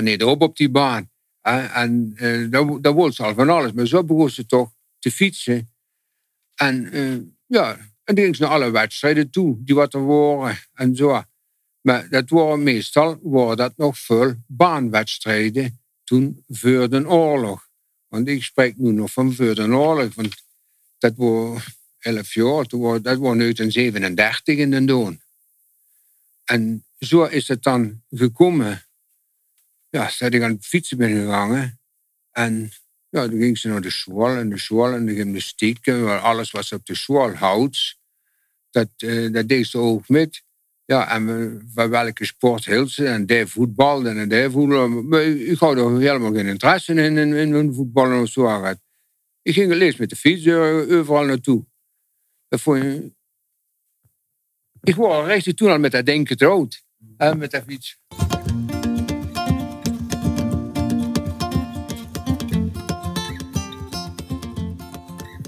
niet 0.00 0.22
op 0.22 0.42
op 0.42 0.56
die 0.56 0.70
baan. 0.70 1.10
En 1.40 2.14
daar, 2.50 2.80
daar 2.80 2.94
wilde 2.94 3.12
ze 3.12 3.22
al 3.22 3.34
van 3.34 3.48
alles. 3.48 3.72
Maar 3.72 3.86
zo 3.86 4.04
begon 4.04 4.30
ze 4.30 4.46
toch 4.46 4.72
te 4.98 5.10
fietsen. 5.10 5.70
En 6.60 6.96
uh, 6.96 7.20
ja, 7.46 7.78
en 8.04 8.14
die 8.14 8.24
ging 8.24 8.38
naar 8.38 8.48
alle 8.48 8.70
wedstrijden 8.70 9.30
toe, 9.30 9.56
die 9.58 9.74
wat 9.74 9.94
er 9.94 10.06
waren 10.06 10.58
en 10.74 10.96
zo. 10.96 11.22
Maar 11.80 12.08
dat 12.08 12.30
waren 12.30 12.62
meestal 12.62 13.18
waren 13.22 13.56
dat 13.56 13.76
nog 13.76 13.98
veel 13.98 14.34
baanwedstrijden 14.46 15.80
toen 16.04 16.44
voor 16.48 16.88
de 16.88 17.08
oorlog. 17.08 17.68
Want 18.08 18.28
ik 18.28 18.42
spreek 18.42 18.76
nu 18.76 18.92
nog 18.92 19.12
van 19.12 19.34
voor 19.34 19.54
de 19.54 19.62
oorlog, 19.62 20.14
want 20.14 20.42
dat 20.98 21.12
was 21.16 21.78
11 21.98 22.34
jaar, 22.34 22.66
dat 22.68 22.80
was 22.80 23.02
1937 23.02 24.56
in 24.56 24.70
de 24.70 24.84
Doon. 24.84 25.20
En 26.44 26.84
zo 26.98 27.24
is 27.24 27.48
het 27.48 27.62
dan 27.62 28.02
gekomen. 28.10 28.84
Ja, 29.88 30.10
dat 30.18 30.34
ik 30.34 30.42
aan 30.42 30.52
het 30.52 30.66
fietsen 30.66 30.96
ben 30.96 31.10
gegaan. 31.10 31.78
En 32.30 32.72
ja, 33.10 33.28
toen 33.28 33.40
ging 33.40 33.58
ze 33.58 33.68
naar 33.68 33.80
de 33.80 33.90
school 33.90 34.36
en 34.36 34.50
de 34.50 34.58
school 34.58 34.92
en 34.92 35.06
de 35.06 35.14
gymnastiek. 35.14 35.86
En 35.86 36.22
alles 36.22 36.50
wat 36.50 36.72
op 36.72 36.86
de 36.86 36.94
school 36.94 37.34
houdt, 37.34 37.98
dat, 38.70 38.88
uh, 38.98 39.32
dat 39.32 39.48
deed 39.48 39.66
ze 39.66 39.78
ook 39.78 40.08
met. 40.08 40.42
Ja, 40.84 41.10
en 41.10 41.70
van 41.74 41.90
welke 41.90 42.24
sport 42.24 42.64
hield 42.64 42.90
ze? 42.90 43.06
En 43.06 43.26
de 43.26 43.46
voetbal 43.46 44.06
en 44.06 44.28
de 44.28 44.50
voetbal. 44.50 44.88
Maar 44.88 45.22
ik 45.22 45.58
had 45.58 45.76
er 45.76 45.98
helemaal 45.98 46.32
geen 46.32 46.46
interesse 46.46 46.92
in, 46.92 47.16
in, 47.16 47.32
in, 47.32 47.54
in 47.54 47.74
voetbal 47.74 48.20
of 48.22 48.28
zo. 48.28 48.74
Ik 49.42 49.54
ging 49.54 49.72
lees 49.72 49.96
met 49.96 50.10
de 50.10 50.16
fiets 50.16 50.48
overal 50.48 51.24
naartoe. 51.24 51.64
Dat 52.48 52.60
vond 52.60 52.82
je... 52.82 53.12
Ik 54.82 54.94
was 54.94 55.26
recht 55.26 55.56
toen 55.56 55.70
al 55.70 55.78
met 55.78 55.92
dat 55.92 56.06
denken 56.06 56.26
getrouwd. 56.26 56.82
met 57.36 57.50
dat 57.50 57.64
fiets. 57.66 57.98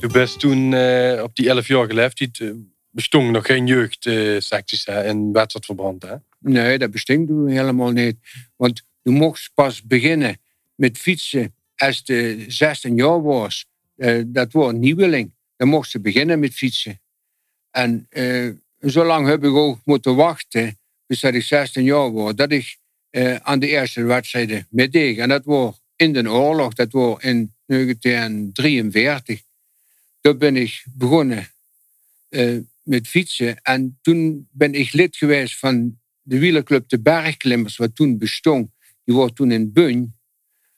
Du 0.03 0.09
best 0.09 0.41
toen 0.41 0.73
uh, 0.73 1.23
op 1.23 1.37
die 1.37 1.49
11 1.49 1.67
jaar 1.67 1.87
geleefd. 1.87 2.41
Uh, 2.41 2.53
bestond 2.91 3.31
nog 3.31 3.47
geen 3.47 3.67
jeugdsecties 3.67 4.87
uh, 4.87 5.07
in 5.07 5.33
wedstrijdverband. 5.33 6.03
Hè? 6.03 6.15
Nee, 6.39 6.79
dat 6.79 6.91
bestond 6.91 7.29
helemaal 7.51 7.91
niet. 7.91 8.17
Want 8.57 8.83
je 9.03 9.11
mocht 9.11 9.51
pas 9.55 9.83
beginnen 9.83 10.37
met 10.75 10.99
fietsen 10.99 11.55
als 11.77 12.01
je 12.05 12.45
16 12.49 12.97
jaar 12.97 13.23
was. 13.23 13.67
Dat 14.27 14.53
was 14.53 14.73
nieuweling. 14.73 15.33
Dan 15.57 15.69
mocht 15.69 15.91
ze 15.91 16.01
beginnen 16.01 16.39
met 16.39 16.55
fietsen. 16.55 17.01
En 17.71 18.09
zo 18.81 19.05
lang 19.05 19.27
heb 19.27 19.45
ik 19.45 19.55
ook 19.55 19.81
moeten 19.85 20.17
wachten, 20.17 20.79
bis 21.07 21.23
ik 21.23 21.43
16 21.43 21.85
jaar 21.85 22.13
was, 22.13 22.35
dat 22.35 22.53
ik 22.53 22.79
aan 23.43 23.59
de 23.59 23.69
eerste 23.69 24.03
wedstrijden 24.03 24.67
meedeed. 24.71 25.19
En 25.19 25.29
dat 25.29 25.45
was 25.45 25.81
in 25.97 26.13
de 26.13 26.31
oorlog, 26.31 26.73
dat 26.73 26.93
was 26.93 27.23
in 27.23 27.55
1943. 27.67 29.43
Daar 30.23 30.37
ben 30.37 30.57
ik 30.57 30.85
begonnen 30.95 31.49
uh, 32.31 32.61
met 32.83 33.09
fietsen. 33.09 33.63
En 33.63 33.99
toen 34.03 34.49
ben 34.51 34.75
ik 34.75 34.93
lid 34.93 35.17
geweest 35.17 35.59
van 35.59 35.99
de 36.23 36.39
wielerclub 36.39 36.89
De 36.89 37.01
Bergklimmers, 37.01 37.77
wat 37.77 37.95
toen 37.95 38.19
bestond. 38.19 38.71
Die 39.05 39.15
was 39.15 39.31
toen 39.35 39.51
in 39.51 39.73
Bun. 39.73 40.17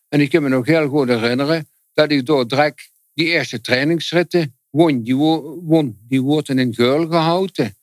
En 0.09 0.21
ik 0.21 0.31
kan 0.31 0.43
me 0.43 0.49
nog 0.49 0.67
heel 0.67 0.89
goed 0.89 1.09
herinneren 1.09 1.69
dat 1.93 2.11
ik 2.11 2.27
door 2.27 2.49
direct 2.49 2.91
die 3.15 3.27
eerste 3.27 3.61
trainingsritten 3.61 4.57
won. 4.71 5.03
Die, 5.03 5.17
won. 5.17 5.99
die 6.09 6.23
worden 6.23 6.59
in 6.59 6.75
Geul 6.75 7.07
gehouden. 7.07 7.77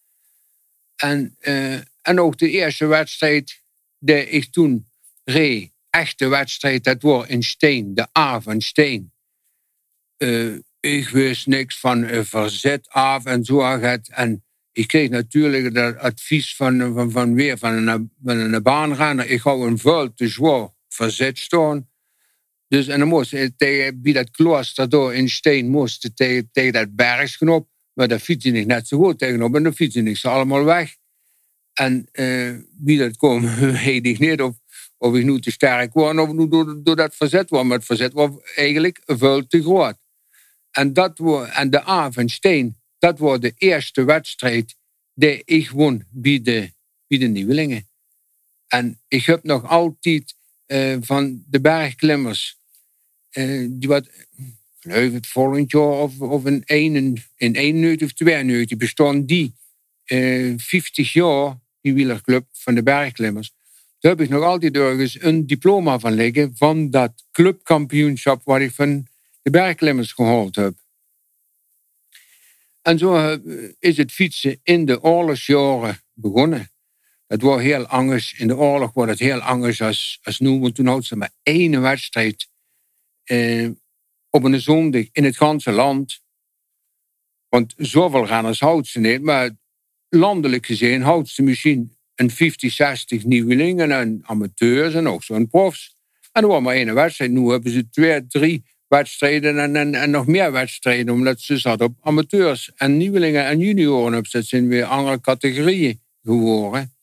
En, 0.95 1.35
uh, 1.39 1.73
en 2.01 2.19
ook 2.19 2.37
de 2.37 2.49
eerste 2.49 2.85
wedstrijd 2.85 3.61
die 3.99 4.29
ik 4.29 4.51
toen 4.51 4.89
reed, 5.23 5.71
echte 5.89 6.27
wedstrijd, 6.27 6.83
dat 6.83 7.01
was 7.01 7.27
in 7.27 7.43
Steen, 7.43 7.93
de 7.93 8.07
A 8.17 8.41
van 8.41 8.61
Steen. 8.61 9.11
Uh, 10.17 10.59
ik 10.81 11.09
wist 11.09 11.47
niks 11.47 11.79
van 11.79 12.03
uh, 12.03 12.23
verzet 12.23 12.89
af 12.89 13.25
en 13.25 13.43
zo. 13.43 13.61
En 13.61 14.43
ik 14.71 14.87
kreeg 14.87 15.09
natuurlijk 15.09 15.73
dat 15.73 15.97
advies 15.97 16.55
van, 16.55 16.93
van, 16.93 17.11
van 17.11 17.33
weer 17.33 17.57
van 17.57 17.87
een, 17.87 18.11
van 18.23 18.37
een 18.37 18.63
baanrenner. 18.63 19.29
Ik 19.29 19.41
hou 19.41 19.67
een 19.67 19.77
veel 19.77 20.13
te 20.13 20.27
zwaar 20.27 20.69
verzet 20.89 21.39
staan. 21.39 21.89
Dus 22.67 22.87
en 22.87 22.99
dan 22.99 23.07
moest 23.07 23.57
tegen, 23.57 24.01
bij 24.01 24.13
dat 24.13 24.31
klooster 24.31 24.89
door 24.89 25.13
in 25.13 25.29
Steen 25.29 25.69
moest 25.69 26.11
tegen, 26.15 26.49
tegen 26.51 26.73
dat 26.73 26.95
bergsknop. 26.95 27.69
Maar 27.93 28.07
daar 28.07 28.19
fiets 28.19 28.45
ik 28.45 28.65
net 28.65 28.87
zo 28.87 28.97
goed 28.97 29.19
tegenop 29.19 29.55
en 29.55 29.63
dan 29.63 29.73
fiets 29.73 29.95
ik 29.95 30.17
ze 30.17 30.29
allemaal 30.29 30.63
weg. 30.63 30.95
En 31.73 32.07
uh, 32.13 32.57
wie 32.77 32.97
dat 32.97 33.17
kwam, 33.17 33.55
weet 33.85 34.05
ik 34.05 34.19
niet 34.19 34.41
of, 34.41 34.55
Of 34.97 35.15
ik 35.15 35.23
nu 35.23 35.39
te 35.39 35.51
sterk 35.51 35.93
was 35.93 36.15
of 36.17 36.49
door, 36.49 36.83
door 36.83 36.95
dat 36.95 37.15
verzet 37.15 37.49
was. 37.49 37.63
Maar 37.63 37.77
het 37.77 37.85
verzet 37.85 38.13
was 38.13 38.29
eigenlijk 38.55 39.01
veel 39.05 39.47
te 39.47 39.61
groot. 39.61 40.00
En, 40.71 40.93
dat 40.93 41.19
en 41.53 41.69
de 41.69 41.87
A 41.87 42.11
van 42.11 42.29
Steen, 42.29 42.75
dat 42.97 43.19
was 43.19 43.39
de 43.39 43.53
eerste 43.57 44.03
wedstrijd 44.03 44.75
die 45.13 45.41
ik 45.45 45.69
won 45.69 46.03
bij 46.09 46.41
de, 46.41 46.71
bij 47.07 47.17
de 47.17 47.27
Nieuwelingen. 47.27 47.87
En 48.67 48.99
ik 49.07 49.25
heb 49.25 49.43
nog 49.43 49.67
altijd 49.67 50.35
uh, 50.67 50.97
van 51.01 51.43
de 51.47 51.61
bergklimmers, 51.61 52.57
uh, 53.31 53.67
die 53.69 53.89
wat, 53.89 54.09
geloof 54.79 55.13
het 55.13 55.27
volgend 55.27 55.71
jaar 55.71 56.01
of, 56.01 56.19
of 56.19 56.45
in 56.45 56.63
één, 56.65 57.23
in 57.35 57.55
één 57.55 57.79
neut 57.79 58.03
of 58.03 58.13
twee 58.13 58.65
die 58.65 58.77
bestond 58.77 59.27
die 59.27 59.53
uh, 60.05 60.53
50 60.57 61.13
jaar, 61.13 61.57
die 61.81 61.93
wielerclub 61.93 62.45
van 62.51 62.75
de 62.75 62.83
bergklimmers. 62.83 63.53
Daar 63.99 64.11
heb 64.11 64.21
ik 64.21 64.29
nog 64.29 64.43
altijd 64.43 64.75
ergens 64.75 65.21
een 65.21 65.47
diploma 65.47 65.99
van 65.99 66.13
liggen 66.13 66.51
van 66.55 66.89
dat 66.89 67.25
clubkampioenschap 67.31 68.41
waar 68.43 68.61
ik 68.61 68.71
van 68.71 69.07
de 69.41 69.49
bergklimmers 69.49 70.11
gehaald 70.11 70.55
heb. 70.55 70.73
En 72.81 72.97
zo 72.97 73.37
is 73.79 73.97
het 73.97 74.11
fietsen 74.11 74.59
in 74.63 74.85
de 74.85 75.01
oorlogsjaren 75.03 76.01
begonnen. 76.13 76.71
Het 77.27 77.41
was 77.41 77.61
heel 77.61 77.85
anders. 77.85 78.33
In 78.33 78.47
de 78.47 78.57
oorlog 78.57 78.93
was 78.93 79.09
het 79.09 79.19
heel 79.19 79.39
anders 79.39 79.81
als, 79.81 80.19
als 80.23 80.39
nu. 80.39 80.59
Want 80.59 80.75
toen 80.75 80.85
hadden 80.85 81.05
ze 81.05 81.15
maar 81.15 81.33
één 81.43 81.81
wedstrijd 81.81 82.49
eh, 83.23 83.69
op 84.29 84.43
een 84.43 84.61
zondag 84.61 85.05
in 85.11 85.23
het 85.23 85.37
ganse 85.37 85.71
land. 85.71 86.21
Want 87.47 87.73
zoveel 87.77 88.25
renners 88.25 88.59
houdt 88.59 88.87
ze 88.87 88.99
niet. 88.99 89.21
Maar 89.21 89.49
landelijk 90.09 90.65
gezien 90.65 91.01
houdt 91.01 91.29
ze 91.29 91.41
misschien 91.41 91.95
een 92.15 92.31
50, 92.31 92.71
60 92.71 93.23
nieuwelingen 93.23 93.91
en 93.91 94.21
amateurs 94.25 94.93
en 94.93 95.07
ook 95.07 95.23
zo'n 95.23 95.47
profs. 95.47 95.95
En 96.31 96.41
er 96.41 96.47
was 96.47 96.61
maar 96.61 96.75
één 96.75 96.93
wedstrijd. 96.93 97.31
Nu 97.31 97.49
hebben 97.49 97.71
ze 97.71 97.89
twee, 97.89 98.27
drie 98.27 98.63
wedstrijden 98.91 99.59
en, 99.59 99.75
en, 99.75 99.95
en 99.95 100.09
nog 100.09 100.27
meer 100.27 100.51
wedstrijden. 100.51 101.13
Omdat 101.13 101.39
ze 101.39 101.57
zat 101.57 101.81
op 101.81 101.93
amateurs 102.01 102.71
en 102.75 102.97
nieuwelingen 102.97 103.45
en 103.45 103.59
junioren 103.59 104.17
op. 104.17 104.31
Dat 104.31 104.45
zijn 104.45 104.67
weer 104.67 104.85
andere 104.85 105.21
categorieën 105.21 106.01
geworden. 106.23 106.93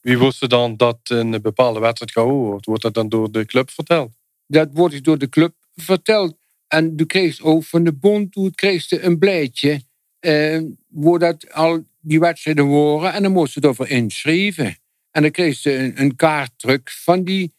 Wie 0.00 0.18
wist 0.18 0.48
dan 0.48 0.76
dat 0.76 0.98
een 1.04 1.42
bepaalde 1.42 1.80
wedstrijd 1.80 2.12
gehouden 2.12 2.46
wordt? 2.46 2.66
Wordt 2.66 2.82
dat 2.82 2.94
dan 2.94 3.08
door 3.08 3.30
de 3.30 3.44
club 3.44 3.70
verteld? 3.70 4.12
Dat 4.46 4.68
wordt 4.72 5.04
door 5.04 5.18
de 5.18 5.28
club 5.28 5.54
verteld. 5.74 6.36
En 6.68 6.92
je 6.96 7.06
kreeg 7.06 7.40
ook 7.40 7.64
van 7.64 7.84
de 7.84 7.92
bond, 7.92 8.32
toen 8.32 8.54
kreeg 8.54 8.88
je 8.88 9.02
een 9.02 9.18
blaadje, 9.18 9.82
eh, 10.18 10.60
waar 10.88 11.18
dat 11.18 11.52
al 11.52 11.84
die 12.00 12.20
wedstrijden 12.20 12.68
waren. 12.68 13.12
En 13.12 13.22
dan 13.22 13.32
moest 13.32 13.54
je 13.54 13.60
ervoor 13.60 13.88
inschrijven. 13.88 14.76
En 15.10 15.22
dan 15.22 15.30
kreeg 15.30 15.62
je 15.62 15.74
een, 15.74 16.00
een 16.00 16.16
kaartdruk 16.16 16.90
van 16.90 17.24
die 17.24 17.55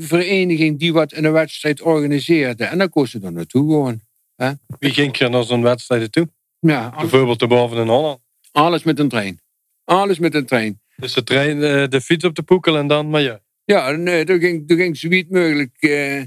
vereniging 0.00 0.78
die 0.78 0.92
wat 0.92 1.12
een 1.12 1.32
wedstrijd 1.32 1.82
organiseerde. 1.82 2.64
En 2.64 2.78
dan 2.78 2.88
kon 2.88 3.06
ze 3.06 3.20
er 3.22 3.32
naartoe 3.32 3.70
gewoon. 3.70 4.00
Hè? 4.36 4.52
Wie 4.78 4.92
ging 4.92 5.18
er 5.18 5.30
naar 5.30 5.44
zo'n 5.44 5.62
wedstrijd 5.62 6.12
toe? 6.12 6.28
Ja, 6.58 6.90
Bijvoorbeeld 6.90 7.38
de 7.38 7.46
boven 7.46 7.78
in 7.78 7.88
Holland? 7.88 8.20
Alles 8.52 8.82
met 8.82 8.98
een 8.98 9.08
trein. 9.08 9.40
Alles 9.84 10.18
met 10.18 10.34
een 10.34 10.46
trein. 10.46 10.80
Dus 10.96 11.12
de, 11.12 11.22
trein, 11.22 11.62
eh, 11.62 11.88
de 11.88 12.00
fiets 12.00 12.24
op 12.24 12.34
de 12.34 12.42
poekel 12.42 12.76
en 12.76 12.86
dan 12.86 13.10
maar 13.10 13.20
ja. 13.20 13.40
Ja, 13.64 13.90
nee, 13.90 14.24
toen 14.24 14.40
ging, 14.40 14.68
toen 14.68 14.76
ging 14.76 14.96
zoiets 14.96 15.30
mogelijk 15.30 15.76
uh, 15.80 16.22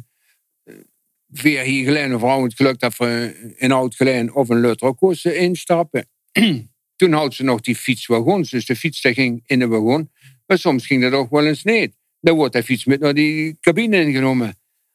via 1.32 1.64
hier 1.64 1.84
geleden 1.86 2.24
of 2.24 2.44
het 2.44 2.54
geluk 2.54 2.80
dat 2.80 2.98
we 2.98 3.54
in 3.58 3.72
oud 3.72 3.96
geleden 3.96 4.36
of 4.36 4.50
een 4.50 4.60
Lutterkoers 4.60 5.26
instappen. 5.26 6.10
toen 6.96 7.14
had 7.14 7.34
ze 7.34 7.44
nog 7.44 7.62
die 7.62 7.76
fietswagons, 7.76 8.50
dus 8.50 8.66
de 8.66 8.76
fiets 8.76 9.02
die 9.02 9.14
ging 9.14 9.44
in 9.46 9.60
de 9.60 9.68
wagon. 9.68 10.12
Maar 10.46 10.58
soms 10.58 10.86
ging 10.86 11.02
dat 11.02 11.14
ook 11.14 11.30
wel 11.30 11.46
eens 11.46 11.64
niet. 11.64 11.98
Dan 12.20 12.36
wordt 12.36 12.54
de 12.54 12.64
fiets 12.64 12.86
met 12.86 13.00
naar 13.00 13.14
die 13.14 13.58
cabine 13.62 14.02
ingenomen. 14.02 14.48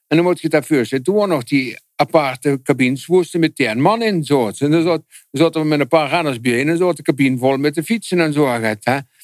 En 0.07 0.17
dan 0.17 0.23
moet 0.23 0.41
je 0.41 0.49
dat 0.49 0.67
voorstellen. 0.67 1.05
Toen 1.05 1.15
waren 1.15 1.29
nog 1.29 1.45
die 1.45 1.79
aparte 1.97 2.61
cabines, 2.63 3.07
woesten 3.07 3.41
met 3.41 3.57
tien 3.57 3.81
man 3.81 4.03
in. 4.03 4.25
Zo. 4.25 4.51
En 4.59 4.71
dan 4.71 4.83
zat, 4.83 5.03
zaten 5.31 5.61
we 5.61 5.67
met 5.67 5.81
een 5.81 5.89
paar 5.89 6.09
renners 6.09 6.41
bij 6.41 6.61
en 6.61 6.67
dan 6.67 6.77
zat 6.77 6.97
de 6.97 7.03
cabine 7.03 7.39
vol 7.39 7.57
met 7.57 7.75
de 7.75 7.83
fietsen 7.83 8.21
en 8.21 8.33
zo. 8.33 8.49
Hè. 8.49 8.75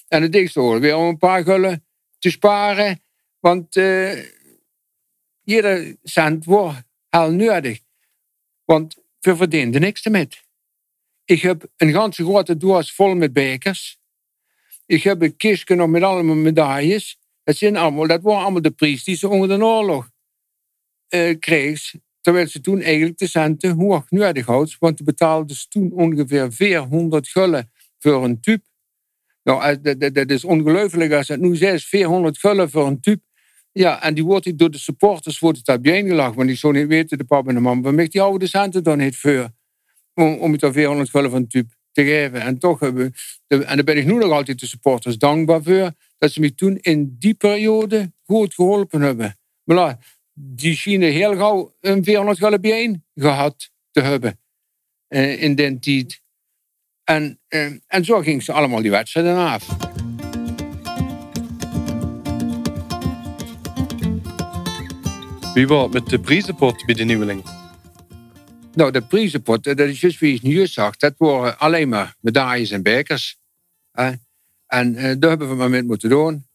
En 0.08 0.22
het 0.22 0.32
dichtste 0.32 0.60
hoor 0.60 0.80
weer 0.80 0.96
om 0.96 1.08
een 1.08 1.18
paar 1.18 1.44
gullen 1.44 1.84
te 2.18 2.30
sparen. 2.30 3.02
Want 3.38 3.76
uh, 3.76 4.24
ieder 5.44 5.96
cent 6.02 6.44
wordt 6.44 6.82
heel 7.08 7.32
nodig. 7.32 7.80
Want 8.64 8.96
we 9.20 9.36
verdienden 9.36 9.80
niks 9.80 10.02
ermee. 10.02 10.28
Ik 11.24 11.40
heb 11.40 11.68
een 11.76 11.92
ganse 11.92 12.24
grote 12.24 12.56
doos 12.56 12.92
vol 12.92 13.14
met 13.14 13.32
bekers. 13.32 13.98
Ik 14.86 15.02
heb 15.02 15.22
een 15.22 15.36
kistje 15.36 15.74
nog 15.74 15.88
met 15.88 16.02
allemaal 16.02 16.34
medailles. 16.34 17.18
Dat, 17.50 17.58
zijn 17.58 17.76
allemaal, 17.76 18.06
dat 18.06 18.22
waren 18.22 18.42
allemaal 18.42 18.62
de 18.62 18.70
prijs 18.70 19.04
die 19.04 19.16
ze 19.16 19.28
onder 19.28 19.48
de 19.48 19.64
oorlog 19.64 20.10
uh, 21.08 21.38
kreeg. 21.38 21.94
Terwijl 22.20 22.46
ze 22.46 22.60
toen 22.60 22.80
eigenlijk 22.80 23.18
de 23.18 23.26
centen 23.26 23.70
hoog 23.70 24.10
nodig 24.10 24.46
hadden. 24.46 24.76
Want 24.78 24.98
ze 24.98 25.04
betaalden 25.04 25.56
toen 25.68 25.92
ongeveer 25.92 26.52
400 26.52 27.28
gulden 27.28 27.70
voor 27.98 28.24
een 28.24 28.40
tube. 28.40 28.62
Nou, 29.42 29.80
dat, 29.80 30.14
dat 30.14 30.30
is 30.30 30.44
ongelooflijk 30.44 31.12
als 31.12 31.28
het 31.28 31.40
nu 31.40 31.56
6, 31.56 31.86
400 31.86 32.38
gulden 32.38 32.70
voor 32.70 32.86
een 32.86 33.00
tube. 33.00 33.22
Ja, 33.72 34.02
en 34.02 34.14
die 34.14 34.24
wordt 34.24 34.58
door 34.58 34.70
de 34.70 34.78
supporters 34.78 35.38
wordt 35.38 35.56
het 35.56 35.66
daar 35.66 35.80
bijeengelagd. 35.80 36.34
Want 36.34 36.48
die 36.48 36.56
zo 36.56 36.70
niet 36.70 36.86
weten, 36.86 37.18
de 37.18 37.24
papa 37.24 37.48
en 37.48 37.54
de 37.54 37.60
mama, 37.60 37.80
waarom 37.80 38.08
die 38.08 38.20
oude 38.20 38.46
centen 38.46 38.82
dan 38.82 38.98
niet 38.98 39.16
voor? 39.16 39.50
Om, 40.14 40.34
om 40.34 40.52
het 40.52 40.66
400 40.72 41.10
gulden 41.10 41.30
van 41.30 41.40
een 41.40 41.48
tube 41.48 41.72
te 41.92 42.04
geven. 42.04 42.40
En 42.40 42.58
toch 42.58 42.80
hebben 42.80 43.14
en 43.46 43.76
daar 43.76 43.84
ben 43.84 43.96
ik 43.96 44.06
nu 44.06 44.14
nog 44.14 44.32
altijd 44.32 44.60
de 44.60 44.66
supporters 44.66 45.18
dankbaar 45.18 45.62
voor, 45.62 45.92
dat 46.20 46.32
ze 46.32 46.40
me 46.40 46.54
toen 46.54 46.76
in 46.76 47.16
die 47.18 47.34
periode 47.34 48.12
goed 48.22 48.54
geholpen 48.54 49.00
hebben. 49.00 49.38
Maar 49.64 50.18
die 50.32 50.76
schijnen 50.76 51.12
heel 51.12 51.36
gauw 51.36 51.76
een 51.80 52.04
400 52.04 52.38
gulden 52.38 52.60
bijeen 52.60 53.04
gehad 53.14 53.70
te 53.90 54.00
hebben 54.00 54.40
eh, 55.08 55.42
in 55.42 55.54
die 55.54 55.78
tijd. 55.78 56.22
En, 57.04 57.40
eh, 57.48 57.72
en 57.86 58.04
zo 58.04 58.20
ging 58.20 58.42
ze 58.42 58.52
allemaal 58.52 58.82
die 58.82 58.90
wedstrijden 58.90 59.36
af. 59.36 59.66
Wie 65.54 65.66
was 65.66 65.92
met 65.92 66.06
de 66.06 66.20
prijzenpot 66.20 66.86
bij 66.86 66.94
de 66.94 67.04
nieuweling? 67.04 67.44
Nou, 68.74 68.90
de 68.90 69.02
prijzenpot, 69.02 69.64
dat 69.64 69.78
is 69.78 70.00
juist 70.00 70.18
wie 70.18 70.32
je 70.32 70.48
nu 70.48 70.66
zag, 70.66 70.96
dat 70.96 71.14
waren 71.16 71.58
alleen 71.58 71.88
maar 71.88 72.16
medailles 72.20 72.70
en 72.70 72.82
bekers. 72.82 73.38
En 74.70 74.94
uh, 74.94 75.02
daar 75.18 75.30
hebben 75.30 75.48
we 75.48 75.54
maar 75.54 75.70
mee 75.70 75.82
moeten 75.82 76.08
doen. 76.08 76.46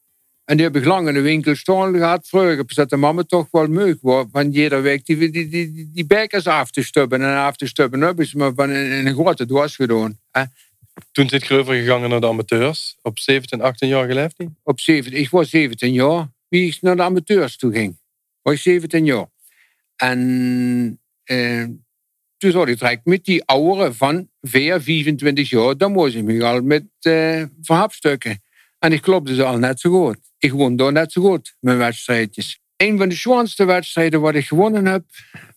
En 0.45 0.57
die 0.57 0.65
heb 0.65 0.75
ik 0.75 0.85
lang 0.85 1.07
in 1.07 1.13
de 1.13 1.21
winkel 1.21 1.55
staan 1.55 1.93
gehad. 1.93 2.27
Vroeger 2.27 2.75
dat 2.75 2.89
de 2.89 2.97
mama 2.97 3.23
toch 3.23 3.47
wel 3.51 3.67
meug 3.67 3.97
was 4.01 4.25
van 4.31 4.51
iedere 4.51 4.81
week 4.81 5.05
die, 5.05 5.31
die, 5.31 5.49
die, 5.49 5.89
die 5.93 6.05
bekers 6.05 6.47
af 6.47 6.71
te 6.71 6.83
stubben 6.83 7.21
en 7.21 7.37
af 7.37 7.55
te 7.55 7.67
stubben. 7.67 7.99
Dat 7.99 8.07
hebben 8.07 8.27
ze 8.27 8.37
maar 8.37 8.53
van 8.53 8.71
in, 8.71 9.07
een 9.07 9.13
grote 9.13 9.45
doos 9.45 9.75
gedaan. 9.75 10.19
Hè. 10.31 10.43
Toen 11.11 11.29
zit 11.29 11.47
je 11.47 11.53
overgegaan 11.53 12.09
naar 12.09 12.21
de 12.21 12.27
amateurs. 12.27 12.97
Op 13.01 13.19
17, 13.19 13.61
18 13.61 13.87
jaar 13.87 14.07
geleefd? 14.07 14.35
Op 14.63 14.79
17, 14.79 15.19
ik 15.19 15.29
was 15.29 15.49
17 15.49 15.93
jaar. 15.93 16.27
Wie 16.47 16.67
ik 16.67 16.81
naar 16.81 16.95
de 16.95 17.03
amateurs 17.03 17.57
toe 17.57 17.71
ging. 17.71 17.97
Was 18.41 18.53
ik 18.53 18.59
17 18.59 19.05
jaar. 19.05 19.27
En 19.95 20.99
eh, 21.23 21.65
ik 22.53 22.79
direct 22.79 23.05
met 23.05 23.25
die 23.25 23.45
ouderen 23.45 23.95
van 23.95 24.29
4, 24.41 24.81
25 24.81 25.49
jaar. 25.49 25.77
Dan 25.77 25.91
moest 25.91 26.15
ik 26.15 26.23
me 26.23 26.43
al 26.43 26.61
met 26.61 26.83
eh, 26.99 27.43
verhapstukken. 27.61 28.43
En 28.79 28.91
ik 28.91 29.01
klopte 29.01 29.35
ze 29.35 29.43
al 29.43 29.57
net 29.57 29.79
zo 29.79 29.89
goed. 29.89 30.17
Ik 30.37 30.51
won 30.51 30.75
daar 30.75 30.91
net 30.91 31.11
zo 31.11 31.21
goed, 31.21 31.55
mijn 31.59 31.77
wedstrijdjes. 31.77 32.59
Een 32.77 32.97
van 32.97 33.09
de 33.09 33.15
zwaarste 33.15 33.65
wedstrijden 33.65 34.21
wat 34.21 34.35
ik 34.35 34.45
gewonnen 34.45 34.85
heb, 34.85 35.05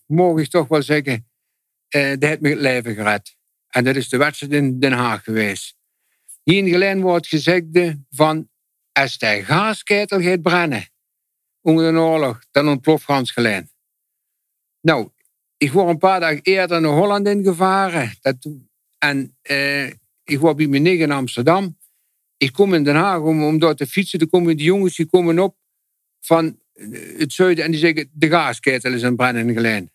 mogen 0.06 0.42
ik 0.42 0.50
toch 0.50 0.68
wel 0.68 0.82
zeggen, 0.82 1.28
uh, 1.96 2.10
dat 2.10 2.22
heeft 2.22 2.40
me 2.40 2.48
het 2.48 2.58
leven 2.58 2.94
gered. 2.94 3.36
En 3.68 3.84
dat 3.84 3.96
is 3.96 4.08
de 4.08 4.16
wedstrijd 4.16 4.52
in 4.52 4.80
Den 4.80 4.92
Haag 4.92 5.24
geweest. 5.24 5.76
Hier 6.42 6.58
in 6.58 6.68
Geleen 6.68 7.00
wordt 7.00 7.26
gezegd 7.26 7.64
van, 8.10 8.48
als 8.92 9.18
de 9.18 9.44
gaasketel 9.44 10.20
gaat 10.20 10.42
brennen, 10.42 10.88
onder 11.60 11.92
de 11.92 11.98
oorlog, 11.98 12.38
dan 12.50 12.68
ontploft 12.68 13.04
Gans 13.04 13.30
Geleen. 13.30 13.70
Nou, 14.80 15.10
ik 15.58 15.72
word 15.72 15.88
een 15.88 15.98
paar 15.98 16.20
dagen 16.20 16.40
eerder 16.42 16.80
naar 16.80 16.90
Holland 16.90 17.26
ingevaren. 17.26 18.12
Dat, 18.20 18.36
en 18.98 19.36
uh, 19.50 19.86
ik 20.24 20.38
was 20.38 20.54
bij 20.54 20.66
mijn 20.66 20.86
in 20.86 21.10
Amsterdam. 21.10 21.78
Ik 22.36 22.52
kom 22.52 22.74
in 22.74 22.84
Den 22.84 22.94
Haag 22.94 23.20
om, 23.20 23.44
om 23.44 23.58
daar 23.58 23.74
te 23.74 23.86
fietsen. 23.86 24.18
Dan 24.18 24.28
komen 24.28 24.56
die 24.56 24.66
jongens 24.66 24.96
die 24.96 25.06
komen 25.06 25.38
op 25.38 25.56
van 26.20 26.58
het 27.16 27.32
zuiden 27.32 27.64
en 27.64 27.70
die 27.70 27.80
zeggen: 27.80 28.10
de 28.12 28.28
gaasketel 28.28 28.92
is 28.92 29.04
aan 29.04 29.16
brennen 29.16 29.54
gelijn. 29.54 29.90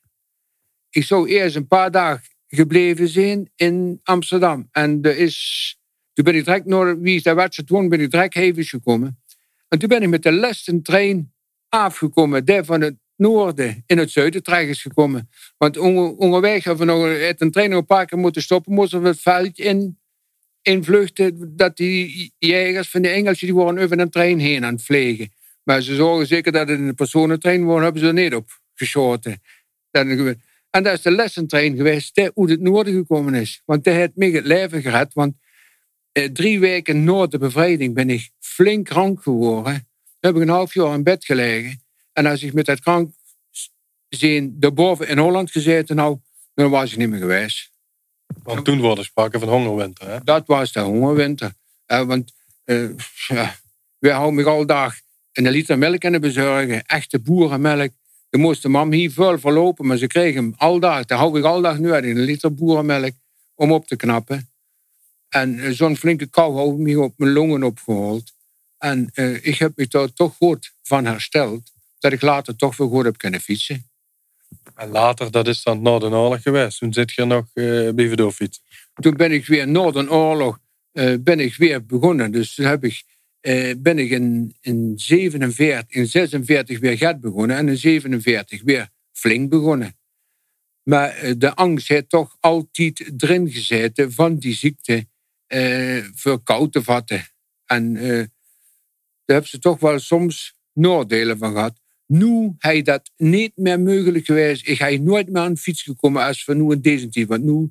Ik 0.89 1.03
zou 1.03 1.27
eerst 1.27 1.55
een 1.55 1.67
paar 1.67 1.91
dagen 1.91 2.23
gebleven 2.47 3.07
zijn 3.07 3.51
in 3.55 3.99
Amsterdam. 4.03 4.67
En 4.71 5.01
er 5.01 5.17
is, 5.17 5.77
toen 6.13 6.25
ben 6.25 6.35
ik 6.35 6.45
direct 6.45 6.65
naar 6.65 6.99
wie 6.99 7.15
is 7.15 7.23
daar 7.23 7.35
wedstrijd 7.35 7.69
won, 7.69 7.89
ben 7.89 8.01
ik 8.01 8.11
direct 8.11 8.33
hevig 8.33 8.69
gekomen. 8.69 9.19
En 9.67 9.79
toen 9.79 9.89
ben 9.89 10.01
ik 10.01 10.09
met 10.09 10.23
de 10.23 10.31
laatste 10.31 10.81
trein 10.81 11.33
afgekomen, 11.69 12.45
daar 12.45 12.65
van 12.65 12.81
het 12.81 12.95
noorden 13.23 13.83
in 13.85 13.97
het 13.97 14.11
zuiden 14.11 14.43
terecht 14.43 14.69
is 14.69 14.81
gekomen. 14.81 15.29
Want 15.57 15.77
onderweg 15.77 16.63
hebben 16.63 16.87
we 16.87 16.93
nog 16.93 17.39
een 17.39 17.51
trein 17.51 17.71
een 17.71 17.85
paar 17.85 18.05
keer 18.05 18.17
moeten 18.17 18.41
stoppen, 18.41 18.73
moesten 18.73 19.01
we 19.01 19.07
het 19.07 19.19
veld 19.19 19.59
in 19.59 19.97
in 20.63 20.83
vluchten 20.83 21.55
dat 21.55 21.77
die 21.77 22.33
jegers 22.37 22.89
van 22.89 23.01
de 23.01 23.07
Engelsen 23.07 23.47
die 23.47 23.55
worden 23.55 23.83
over 23.83 23.99
een 23.99 24.09
trein 24.09 24.39
heen 24.39 24.65
aan 24.65 24.73
het 24.73 24.83
vliegen. 24.83 25.31
Maar 25.63 25.81
ze 25.81 25.95
zorgen 25.95 26.27
zeker 26.27 26.51
dat 26.51 26.67
het 26.67 26.85
de 26.85 26.93
personentrein 26.93 27.63
wonen, 27.63 27.83
hebben 27.83 28.01
ze 28.01 28.07
er 28.07 28.13
niet 28.13 28.35
op 28.35 28.59
geschoten. 28.73 29.41
En 29.91 30.83
dat 30.83 30.93
is 30.93 31.01
de 31.01 31.11
lessentrein 31.11 31.75
geweest, 31.75 32.29
hoe 32.33 32.49
het 32.49 32.61
noorden 32.61 32.93
gekomen 32.93 33.33
is. 33.33 33.61
Want 33.65 33.83
die 33.83 33.93
heeft 33.93 34.15
mij 34.15 34.29
het 34.29 34.45
leven 34.45 34.81
gered. 34.81 35.13
Want 35.13 35.35
eh, 36.11 36.25
drie 36.25 36.59
weken 36.59 37.03
na 37.03 37.27
de 37.27 37.37
bevrijding 37.37 37.93
ben 37.93 38.09
ik 38.09 38.29
flink 38.39 38.85
krank 38.85 39.21
geworden. 39.21 39.87
Heb 40.19 40.35
ik 40.35 40.41
een 40.41 40.49
half 40.49 40.73
jaar 40.73 40.93
in 40.93 41.03
bed 41.03 41.25
gelegen. 41.25 41.82
En 42.13 42.25
als 42.25 42.43
ik 42.43 42.53
met 42.53 42.65
dat 42.65 42.79
krank 42.79 43.13
zijn 44.09 44.59
daarboven 44.59 45.07
in 45.07 45.17
Holland 45.17 45.51
gezeten 45.51 45.95
nou, 45.95 46.17
dan 46.53 46.69
was 46.69 46.91
ik 46.91 46.97
niet 46.97 47.09
meer 47.09 47.19
geweest. 47.19 47.71
Want 48.43 48.65
toen 48.65 48.79
wordt 48.79 48.99
er 48.99 49.05
sprake 49.05 49.39
van 49.39 49.49
hongerwinter. 49.49 50.09
Hè? 50.09 50.17
Dat 50.23 50.47
was 50.47 50.71
de 50.71 50.79
hongerwinter. 50.79 51.53
Eh, 51.85 52.01
want 52.01 52.33
eh 52.63 52.89
ja, 53.27 53.55
we 53.99 54.11
houden 54.11 54.35
me 54.35 54.49
al 54.49 54.65
dag 54.65 54.95
een 55.31 55.49
liter 55.49 55.77
melk 55.77 55.99
kunnen 55.99 56.21
bezorgen. 56.21 56.85
Echte 56.85 57.19
boerenmelk. 57.19 57.91
De 58.29 58.37
moest 58.37 58.61
de 58.61 58.69
mam 58.69 58.91
hier 58.91 59.11
veel 59.11 59.39
verlopen, 59.39 59.85
maar 59.85 59.97
ze 59.97 60.07
kregen 60.07 60.43
hem 60.43 60.53
al 60.57 60.79
dag. 60.79 61.05
Daar 61.05 61.17
hou 61.17 61.39
ik 61.39 61.45
al 61.45 61.61
dag 61.61 61.77
nu 61.77 61.91
uit 61.91 62.03
een 62.03 62.19
liter 62.19 62.53
boerenmelk 62.53 63.13
om 63.55 63.71
op 63.71 63.87
te 63.87 63.95
knappen. 63.95 64.49
En 65.29 65.59
eh, 65.59 65.69
zo'n 65.71 65.97
flinke 65.97 66.27
kou 66.27 66.55
had 66.55 66.77
me 66.77 66.99
op 66.99 67.13
mijn 67.17 67.31
longen 67.31 67.63
opgehaald. 67.63 68.33
En 68.77 69.09
eh, 69.13 69.45
ik 69.45 69.57
heb 69.57 69.71
me 69.75 69.87
daar 69.87 70.13
toch 70.13 70.35
goed 70.35 70.73
van 70.81 71.05
hersteld. 71.05 71.72
Dat 72.03 72.11
ik 72.11 72.21
later 72.21 72.55
toch 72.55 72.77
weer 72.77 72.87
goed 72.87 73.05
heb 73.05 73.17
kunnen 73.17 73.39
fietsen. 73.39 73.89
En 74.75 74.89
later, 74.89 75.31
dat 75.31 75.47
is 75.47 75.63
dan 75.63 75.81
na 75.81 75.99
de 75.99 76.05
oorlog 76.05 76.41
geweest. 76.41 76.79
Toen 76.79 76.93
zit 76.93 77.11
je 77.11 77.25
nog 77.25 77.45
eh 77.53 77.89
bij 77.89 78.07
Verdoorfiets. 78.07 78.61
toen 78.93 79.15
ben 79.15 79.31
ik 79.31 79.45
weer 79.45 79.67
na 79.67 79.91
de 79.91 80.11
oorlog 80.11 80.59
eh, 80.91 81.13
ben 81.19 81.39
ik 81.39 81.55
weer 81.55 81.85
begonnen. 81.85 82.31
Dus 82.31 82.55
toen 82.55 82.65
heb 82.65 82.83
ik, 82.83 83.03
eh, 83.39 83.73
ben 83.77 83.99
ik 83.99 84.09
in, 84.09 84.55
in, 84.61 84.93
47, 84.95 85.95
in 85.95 86.07
46 86.07 86.79
weer 86.79 86.97
gat 86.97 87.21
begonnen 87.21 87.57
en 87.57 87.67
in 87.67 87.77
47 87.77 88.61
weer 88.61 88.89
flink 89.11 89.49
begonnen. 89.49 89.97
Maar 90.83 91.09
eh, 91.09 91.33
de 91.37 91.55
angst 91.55 91.87
heeft 91.87 92.09
toch 92.09 92.37
altijd 92.39 93.23
erin 93.23 93.51
gezeten 93.51 94.11
van 94.11 94.37
die 94.37 94.53
ziekte 94.53 95.07
voor 96.15 96.43
kou 96.43 96.69
te 96.69 96.83
vatten. 96.83 97.27
En 97.65 97.93
daar 97.93 98.29
hebben 99.25 99.49
ze 99.49 99.59
toch 99.59 99.79
wel 99.79 99.99
soms 99.99 100.55
nadelen 100.73 101.37
van 101.37 101.53
gehad. 101.53 101.82
Nu 102.05 102.53
hij 102.57 102.81
dat 102.81 103.11
niet 103.17 103.51
meer 103.55 103.79
mogelijk 103.79 104.25
geweest. 104.25 104.67
Ik 104.67 104.77
ga 104.77 104.89
nooit 104.89 105.29
meer 105.29 105.41
aan 105.41 105.53
de 105.53 105.59
fiets 105.59 105.81
gekomen 105.81 106.23
als 106.23 106.43
van 106.43 106.57
nu 106.57 106.71
in 106.71 106.81
deze 106.81 107.09
tijd. 107.09 107.27
Want 107.27 107.43
nu 107.43 107.69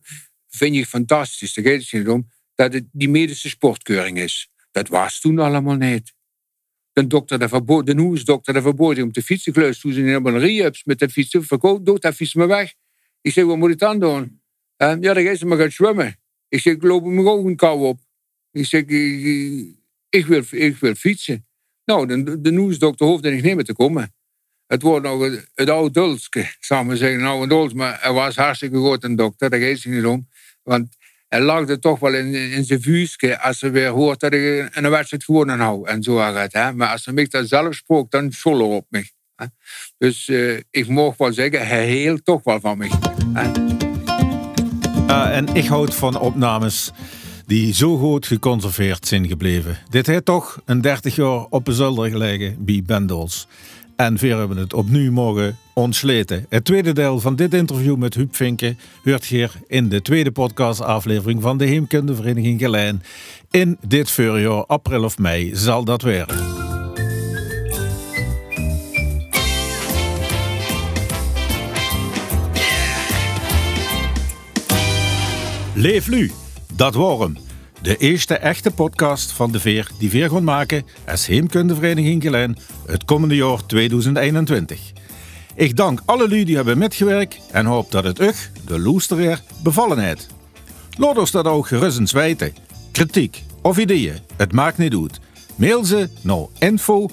vind 0.48 0.76
ik 0.76 0.86
fantastisch, 0.86 1.54
daar 1.54 1.64
gaat 1.64 1.82
het 1.82 1.92
niet 1.92 2.08
om, 2.08 2.28
dat 2.54 2.72
het 2.72 2.84
die 2.92 3.08
medische 3.08 3.48
sportkeuring 3.48 4.18
is. 4.18 4.50
Dat 4.70 4.88
was 4.88 5.20
toen 5.20 5.38
allemaal 5.38 5.76
niet. 5.76 6.14
De 6.92 7.06
dokter, 7.06 7.38
de 7.38 7.48
verbood, 7.48 7.86
de 7.86 8.00
hoesdokter, 8.00 8.54
de 8.54 9.02
om 9.02 9.12
te 9.12 9.22
fietsen. 9.22 9.54
Ik 9.54 9.74
toen 9.74 9.92
ze 9.92 10.00
een 10.00 10.38
re-ups 10.38 10.84
met 10.84 10.98
de 10.98 11.08
fietsen. 11.08 11.44
Verkoop, 11.44 11.86
dood 11.86 12.02
dat 12.02 12.14
fiets 12.14 12.32
weg. 12.32 12.74
Ik 13.20 13.32
zeg, 13.32 13.44
wat 13.44 13.56
moet 13.56 13.70
ik 13.70 13.78
dan 13.78 14.00
doen? 14.00 14.40
Eh, 14.76 14.96
ja, 15.00 15.14
dan 15.14 15.24
gaat 15.24 15.38
ze 15.38 15.56
gaan 15.56 15.70
zwemmen. 15.70 16.16
Ik 16.48 16.60
zeg, 16.60 16.74
ik 16.74 16.82
loop 16.82 17.04
me 17.04 17.30
ook 17.30 17.46
een 17.46 17.56
kou 17.56 17.86
op. 17.86 18.00
Ik 18.50 18.66
zeg, 18.66 18.84
ik, 20.08 20.26
wil, 20.26 20.42
ik 20.50 20.76
wil 20.76 20.94
fietsen. 20.94 21.46
Nou, 21.84 22.06
de, 22.06 22.40
de 22.40 22.52
nieuwsdokter 22.52 23.06
hoefde 23.06 23.30
niet 23.30 23.42
meer 23.42 23.64
te 23.64 23.74
komen. 23.74 24.14
Het 24.66 24.82
wordt 24.82 25.06
nog 25.06 25.22
het, 25.22 25.50
het 25.54 25.68
oude 25.68 25.90
dulske, 25.90 26.54
zou 26.60 26.84
maar 26.84 26.96
zeggen. 26.96 27.20
Nou, 27.20 27.42
een 27.42 27.48
duls, 27.48 27.72
maar 27.72 27.98
hij 28.00 28.12
was 28.12 28.36
hartstikke 28.36 28.76
goed 28.76 29.04
een 29.04 29.16
dokter, 29.16 29.50
daar 29.50 29.60
gaat 29.60 29.82
het 29.82 29.84
niet 29.84 30.04
om. 30.04 30.28
Want 30.62 30.96
hij 31.28 31.40
lag 31.40 31.68
er 31.68 31.80
toch 31.80 31.98
wel 31.98 32.14
in, 32.14 32.34
in 32.34 32.64
zijn 32.64 32.82
vuurske 32.82 33.40
als 33.40 33.58
ze 33.58 33.70
weer 33.70 33.88
hoort 33.88 34.20
dat 34.20 34.32
ik 34.32 34.68
een 34.72 34.90
wedstrijd 34.90 35.24
gewonnen 35.24 35.60
hou. 35.60 35.88
En 35.88 36.02
zo? 36.02 36.14
Maar 36.14 36.88
als 36.88 37.02
ze 37.02 37.12
mij 37.12 37.26
dat 37.28 37.48
zelf 37.48 37.82
dan 38.08 38.32
scholle 38.32 38.62
op. 38.62 38.86
Hè? 38.90 39.44
Dus 39.98 40.28
eh, 40.28 40.56
ik 40.70 40.88
mag 40.88 41.16
wel 41.16 41.32
zeggen, 41.32 41.66
hij 41.66 41.90
hield 41.90 42.24
toch 42.24 42.42
wel 42.44 42.60
van. 42.60 42.80
Hè? 43.32 43.50
Ja, 45.06 45.30
en 45.30 45.54
ik 45.54 45.66
houd 45.66 45.94
van 45.94 46.18
opnames 46.18 46.90
die 47.46 47.74
zo 47.74 47.96
goed 47.96 48.26
geconserveerd 48.26 49.06
zijn 49.06 49.28
gebleven. 49.28 49.78
Dit 49.90 50.06
heeft 50.06 50.24
toch 50.24 50.60
een 50.64 50.80
30 50.80 51.16
jaar 51.16 51.46
op 51.50 51.68
een 51.68 51.74
zolder 51.74 52.10
gelegen 52.10 52.64
bij 52.64 52.82
Bendels. 52.86 53.46
En 54.02 54.16
weer 54.16 54.36
hebben 54.36 54.56
het 54.56 54.74
opnieuw 54.74 55.12
mogen 55.12 55.58
ontsleten. 55.72 56.46
Het 56.48 56.64
tweede 56.64 56.92
deel 56.92 57.20
van 57.20 57.36
dit 57.36 57.54
interview 57.54 57.96
met 57.96 58.14
Huub 58.14 58.36
Vinken 58.36 58.78
hoort 59.04 59.24
hier 59.24 59.52
in 59.66 59.88
de 59.88 60.02
tweede 60.02 60.30
podcastaflevering 60.30 61.42
van 61.42 61.58
de 61.58 61.64
Heemkundevereniging 61.64 62.60
Gelijn. 62.60 63.02
In 63.50 63.78
dit 63.86 64.10
voorjaar, 64.10 64.66
april 64.66 65.04
of 65.04 65.18
mei, 65.18 65.50
zal 65.54 65.84
dat 65.84 66.02
weer. 66.02 66.26
Leef 75.74 76.06
Lu, 76.06 76.30
dat 76.76 76.94
worm. 76.94 77.36
De 77.82 77.96
eerste 77.96 78.34
echte 78.34 78.70
podcast 78.70 79.32
van 79.32 79.52
de 79.52 79.60
Veer 79.60 79.90
die 79.98 80.10
Veer 80.10 80.30
gaat 80.30 80.42
maken 80.42 80.84
als 81.06 81.26
Heemkundevereniging 81.26 82.22
Gelijn 82.22 82.58
het 82.86 83.04
komende 83.04 83.34
jaar 83.34 83.66
2021. 83.66 84.92
Ik 85.54 85.76
dank 85.76 86.02
alle 86.04 86.28
jullie 86.28 86.44
die 86.44 86.56
hebben 86.56 86.78
metgewerkt 86.78 87.38
en 87.50 87.66
hoop 87.66 87.90
dat 87.90 88.04
het 88.04 88.20
u, 88.20 88.30
de 88.66 88.78
loestereer, 88.78 89.42
bevallen 89.62 89.98
heeft. 89.98 90.26
Laat 90.98 91.18
ons 91.18 91.30
dat 91.30 91.46
ook 91.46 91.66
gerust 91.66 92.12
weten. 92.12 92.54
Kritiek 92.92 93.42
of 93.62 93.78
ideeën, 93.78 94.18
het 94.36 94.52
maakt 94.52 94.78
niet 94.78 94.94
uit. 94.94 95.20
Mail 95.54 95.84
ze 95.84 96.08
naar 96.20 96.46
info 96.58 97.08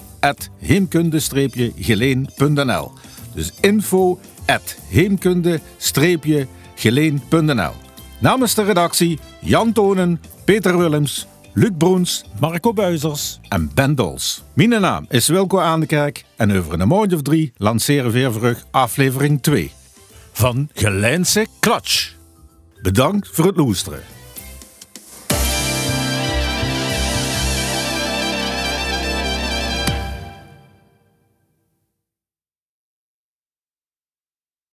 heemkunde-geleen.nl 0.58 2.92
Dus 3.34 3.52
info 3.60 4.20
heemkunde-geleen.nl 4.88 7.72
Namens 8.20 8.54
de 8.54 8.62
redactie 8.62 9.18
Jan 9.40 9.72
Tonen, 9.72 10.20
Peter 10.50 10.78
Willems, 10.78 11.26
Luc 11.52 11.70
Broens, 11.78 12.24
Marco 12.40 12.72
Buizers 12.72 13.40
en 13.48 13.70
Ben 13.74 13.94
Dols. 13.94 14.42
Mijn 14.54 14.68
naam 14.68 15.06
is 15.08 15.28
Wilco 15.28 15.58
aan 15.58 15.80
de 15.80 15.86
Kerk 15.86 16.24
en 16.36 16.56
over 16.58 16.80
een 16.80 16.88
maand 16.88 17.12
of 17.12 17.22
drie 17.22 17.52
lanceren 17.56 18.10
weer 18.10 18.64
aflevering 18.70 19.42
2 19.42 19.72
van 20.32 20.68
Gelijnse 20.72 21.46
Klatsch. 21.60 22.12
Bedankt 22.82 23.28
voor 23.28 23.46
het 23.46 23.56
luisteren. 23.56 24.19